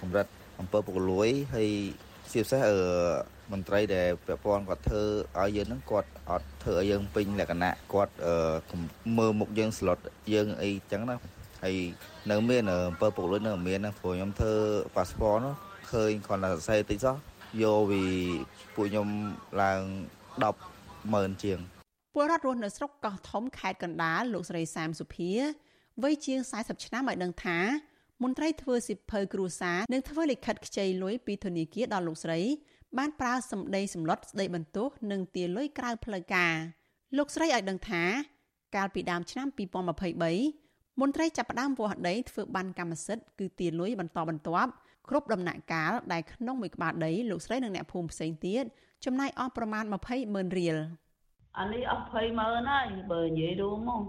[0.00, 0.26] កម្រិត
[0.60, 1.68] អំពើពុករលួយហើយ
[2.32, 2.78] ជាពិសេសអឺ
[3.52, 5.02] មន្ត្រីដែលពាក់ព័ន្ធគាត់ធ្វើ
[5.40, 8.12] ឲ្យយើងហ្នឹងគាត់អត់ធ្វើឲ្យយើងពេញលក្ខណៈគាត់
[9.18, 9.98] មើលមុខយើងស្លុត
[10.34, 11.16] យើងអីចឹងណា
[11.64, 11.76] ហើយ
[12.30, 14.54] នៅមានអំពើពុករលួយនៅមានណាព្រោះខ្ញុំធ្វើ
[14.96, 15.54] ប៉ាសពតនោះ
[15.92, 17.16] ឃើញគាត់តែសរសេរតិចសោះ
[17.62, 18.02] យកពី
[18.74, 19.08] ពួកខ្ញុំ
[19.62, 19.80] ឡើង
[20.62, 21.58] 100000ជាង
[22.14, 25.30] ពលរដ្ឋរស់នៅស្រុកកោះធំខេត្តកណ្ដាលលោកស្រីសាមសុភា
[26.02, 27.58] វ័យជាង40ឆ្នាំឲ្យដឹងថា
[28.22, 32.40] មន្ត្រីធ្វើសិភៅគ្រួសារនិងធ្វើលិខិតខ្ចីលុយពីធនាគារដល់លោកស្រី
[32.98, 36.54] បានប្រើសម្ដីសម្លុតស្ដីបន្ទោសនិងទារលុយក្រៅផ្លូវការ
[37.16, 38.04] លោកស្រីឲ្យដឹងថា
[38.76, 44.70] កាលពីដើមឆ្នាំ2023មន្ត្រីចាប់ផ្ដើមវាស់ដីធ្វើបានកម្មសិទ្ធិគឺទារលុយបន្តបន្ទាប់
[45.08, 48.64] គ្រប់ដំណាក់កាលដែលក្នុងមួយក្បាលដីលោកស្រីនិងអ្នកភូមិផ្សេងទៀត
[49.04, 50.76] ចំណាយអស់ប្រមាណ20ម៉ឺនរៀល
[51.58, 54.02] អានេះអស់20ម៉ឺនហើយបើនិយាយរួមមក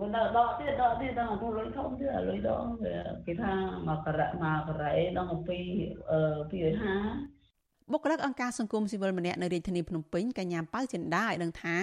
[0.00, 2.62] មិនដល់ដកទៀតដកទៀតដល់ទៅលុយធំទៀតលុយដក
[3.26, 3.52] គេថា
[3.88, 5.38] មកការៈមកការៈដល់2
[6.50, 7.34] 250
[7.92, 11.76] បុគ្គលិកអង្គការសង្គមស៊ីវិលម្នាក់នៅរាជធានីភ្នំពេញកញ្ញាប៉ៅចិន្តាឲ្យដឹងថា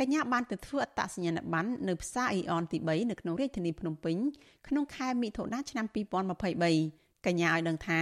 [0.00, 4.16] កញ្ញាបានទៅធ្វើអត្តសញ្ញាណប័ណ្ណនៅផ្សារអ៊ីអនទី3នៅក្នុងរាជធានីភ្នំពេញ
[4.68, 5.86] ក្នុងខែមិថុនាឆ្នាំ
[6.56, 8.00] 2023កញ្ញាឲ្យដឹងថា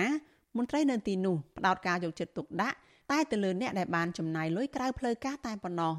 [0.56, 2.76] មន្ត្រីនៅទីនោះផ្ដោតការយកចិត្តទុកដាក់
[3.10, 5.94] តែទៅលើអ្នកដែលបានចំណាយលុយក្រៅផ្លូវការតែប៉ុណ្ណោះ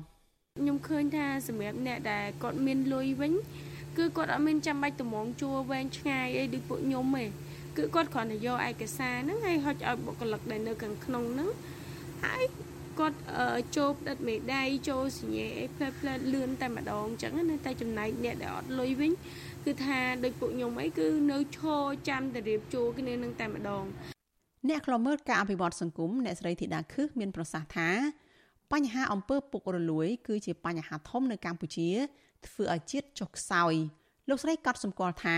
[0.62, 3.34] ខ្ញុំឃើញថាសម្រាប់អ្នកដែលគាត់មានលុយវិញ
[3.97, 7.26] គឺគាត់អត់មានចាំបាច់តម្ងជួវែងឆ្ងាយអីដូចពួកខ្ញុំទេ
[7.78, 11.49] គឺគាត់គ្រាន់តែយកឯកសារហ្នឹងហើយហុចឲ្យបុគ្គលិកដែលនៅខាងក្នុងហ្នឹង
[12.24, 12.43] ហើយ
[12.99, 13.20] គាត់
[13.76, 19.12] ចូលផ្ដិតមេដៃចូលសញ្ញាអីផ្លែផ្លែលឿនតែម្ដងអញ្ចឹងណាតែចំណែកអ្នកដែលអត់លុយវិញ
[19.66, 23.84] គឺថាដូចពួកខ្ញុំអីគឺនៅឈរចាំតែរៀបជួរគ្នានឹងតែម្ដង
[24.70, 27.89] អ្នកខ្លមើលការអភិវឌ្ឍសង្គមអ្នកស្រីធីតាខឹសមានប្រសាសន៍ថា
[28.74, 31.89] បញ្ហាអំពើពុករលួយ គឺជាបញ្ហាធំនៅកម្ពុជា
[32.45, 33.74] ធ្វើឲ្យជាតិចុះខ្សោយ
[34.30, 35.38] លោកស្រីកត់សម្គាល់ថា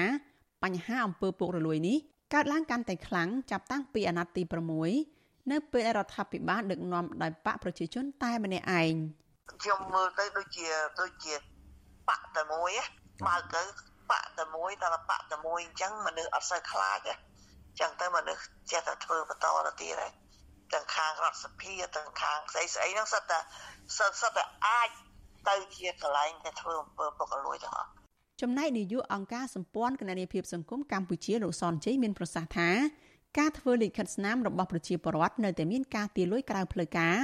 [0.63, 1.97] បញ្ហាអំពើពុករលួយនេះ
[2.33, 4.43] កើតឡើងកាន់តែខ្លាំងចាប់តាំងពីអាណត្តិទី
[4.97, 8.93] 6នៅពេលរដ្ឋាភិបាលដឹកនាំដោយបកប្រជាជនតែម្នាក់ឯង
[9.51, 10.67] ខ្ញុំមើលទៅដូចជា
[10.99, 11.33] ដូចជា
[12.09, 12.71] បកតែមួយ
[13.27, 13.61] បើទៅ
[14.11, 17.13] បកតែមួយដល់បកតែមួយអញ្ចឹងមនុស្សអត់សូវខ្លាចទេ
[17.79, 20.11] ចឹងទៅមនុស្សចេះតែធ្វើបន្តទៅទៀតហើយ
[20.73, 23.39] ទាំងខាងរដ្ឋសភាទាំងខាងស្អីស្អីហ្នឹងសិតតែ
[24.21, 24.89] សិតតែអាច
[25.49, 27.89] ទៅជាកន្លែងដែលធ្វើអំពើពុករលួយទាំងអស់
[28.41, 32.69] ចំណែកនាយកអង្គការសម្ព័ន្ធគណនេយ្យភាពសង្គមកម្ពុជាលោកសនជ័យមានប្រសាសន៍ថា
[33.39, 37.15] ការធ្វើលិខិតស្នាមរបស់ប្រជាពលរដ្ឋនៅតែមានការទារលុយក្រៅផ្លូវការ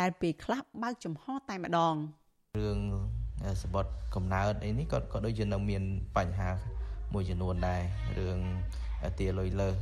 [0.00, 1.94] ដែលពេលខ្លះបើកចំហតែម្ដង
[2.58, 2.78] រឿង
[3.62, 5.82] សបត់កំណើតអីនេះក៏ក៏ដូចជានៅមាន
[6.16, 6.50] បញ្ហា
[7.14, 7.82] មួយចំនួនដែរ
[8.18, 8.38] រឿង
[9.18, 9.76] ទារលុយលើស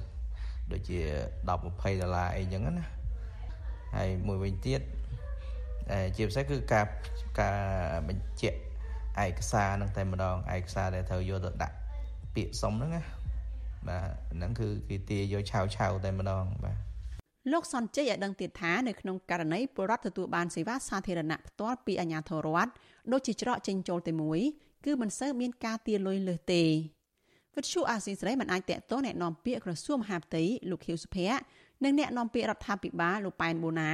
[0.73, 2.85] ដូចជា10 20ដុល្លារអីចឹងណា
[3.96, 4.82] ហើយមួយវិញទៀត
[6.16, 6.86] ជាពិសេសគឺការ
[7.40, 7.58] ការ
[8.08, 8.58] បញ្ជាក់
[9.26, 11.76] ឯកសារហ្នឹងតែម្ដងឯកសារដែលត្រូវយកទៅដាក់
[12.36, 13.04] ពាក្យសុំហ្នឹងណា
[13.88, 16.78] បាទហ្នឹងគឺគេទាយកឆាវឆាវតែម្ដងបាទ
[17.54, 22.72] លោកសនជ័យឲ្យដឹងទៀតថានៅក្នុងករណីពលរដ្ឋទទួលបានសេវាសាធារណៈផ្ទាល់ពីអាជ្ញាធររដ្ឋ
[23.12, 24.40] ដូចជាច្រកចេញចូលតែមួយ
[24.86, 26.64] គឺមិនសូវមានការទារលុយលើសទេ
[27.56, 31.38] វិទ្យុអាស៊ីសេរីមិនអាចតាក់ទងแนะនាំពាក្យក្រសួងមហាផ្ទៃលោកខៀវសុភ័ក្រ
[31.85, 33.93] និងអ្នកនាំពាក្យរដ្ឋាភិបាលលោកប៉ែនបូណា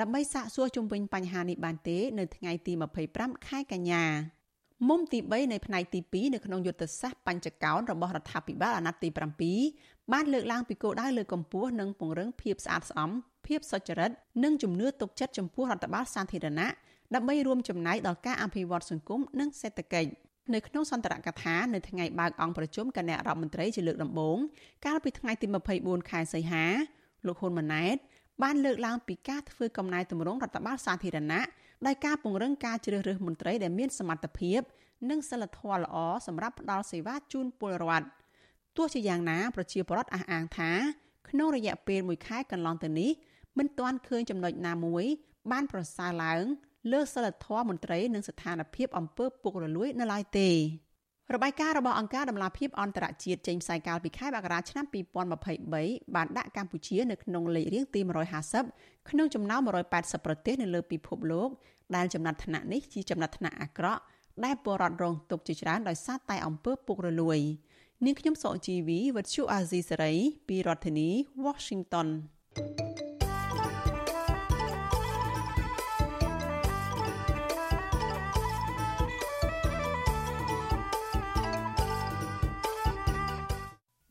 [0.00, 2.72] ដើម្បីសាកសួរជុំវិញបញ្ហានេះបានទេនៅថ្ងៃទី
[3.10, 4.04] 25ខែកញ្ញា
[4.88, 9.08] មុំទី3នៃផ្នែកទី2នៅក្នុងយុទ្ធសាស្ត្របញ្ចកោណរបស់រដ្ឋាភិបាលអាណត្តិទី
[9.60, 13.10] 7បានលើកឡើងពីគោលដៅលើកកម្ពស់និងពង្រឹងភាពស្អាតស្អំ
[13.46, 14.10] ភាពសុចរិត
[14.44, 16.68] និងជំនឿទុកចិត្តចំពោះរដ្ឋបាលសាធារណៈ
[17.14, 20.10] ដើម្បីរួមចំណែកដល់ការអភិវឌ្ឍសង្គមនិងសេដ្ឋកិច្ច
[20.54, 24.38] នៅក្នុងសន្ទរកថានៅថ្ងៃបើកអង្គប្រជុំគណៈរដ្ឋមន្ត្រីជាលើកដំបូង
[24.86, 25.46] កាលពីថ្ងៃទី
[25.78, 26.66] 24ខែសីហា
[27.26, 27.96] លោកហ៊ុនម៉ាណែត
[28.42, 31.42] បានលើកឡើងពីការធ្វើកំណែទម្រង់រដ្ឋបាលសាធារណៈ
[31.86, 34.60] ដោយការពង្រឹងការជ្រើសរើសមន្ត្រីដែលមានសមត្ថភាព
[35.10, 35.96] និងសិលធម៌ល្អ
[36.26, 38.06] សម្រាប់ផ្ដល់សេវាជូនពលរដ្ឋ
[38.76, 40.70] ទោះជាយ៉ាងណាប្រជាពលរដ្ឋអះអាងថា
[41.28, 43.10] ក្នុងរយៈពេល1ខែកន្លងទៅនេះ
[43.58, 45.04] មិនទាន់ឃើញចំណុចណាមួយ
[45.50, 46.44] បានប្រសើរឡើង
[46.92, 50.50] លើសិលធម៌មន្ត្រីនិងស្ថានភាពអំពើពុករលួយនៅឡើយទេ
[51.34, 54.84] របាយការណ៍របស់អង្គការដំឡាភិបអន្តរជាតិចេញផ្សាយកាលពីខែមករាឆ្នាំ
[55.50, 58.00] 2023បានដាក់កម្ពុជានៅក្នុងលេខរៀងទី
[58.54, 59.60] 150ក្នុងចំណោម
[59.92, 61.48] 180ប្រទេសនៅលើពិភពលោក
[61.96, 64.02] ដែលចំណាត់ថ្នាក់នេះជាចំណាត់ថ្នាក់អាក្រក់
[64.44, 67.38] ដែលពលរដ្ឋរងទុក្ខជាច្រើនដោយសារតែអំពើពុករលួយ
[68.04, 70.12] នាងខ្ញុំសកជីវីវិទ្យុអាស៊ីសេរី
[70.48, 71.08] ពីរដ្ឋធានី
[71.44, 72.08] Washington
[72.56, 73.11] thank you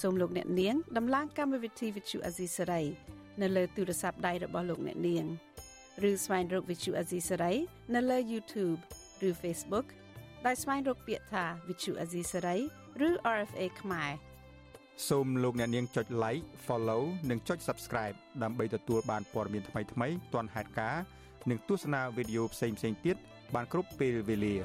[0.00, 2.86] សូមលោកអ្នកនាងដំឡើងកម្មវិធី Vuthu Azizi Saray
[3.40, 5.24] នៅលើទូរស័ព្ទដៃរបស់លោកអ្នកនាង
[6.08, 7.56] ឬស្វែងរក Vuthu Azizi Saray
[7.94, 8.78] នៅលើ YouTube
[9.28, 9.86] ឬ Facebook
[10.46, 12.60] ដោយស្វែងរកពាក្យថា Vuthu Azizi Saray
[13.06, 14.12] ឬ RFA ខ្មែរ
[15.08, 21.02] សូមលោកអ្នកនាងចុច like follow និងចុច subscribe ដើម្បីទទួលបានព័ត៌មានថ្មីៗទាន់ហេតុការណ៍
[21.50, 23.16] និងទស្សនាវីដេអូផ្សេងៗទៀត
[23.54, 24.56] បានគ្រប់ពេលវេលា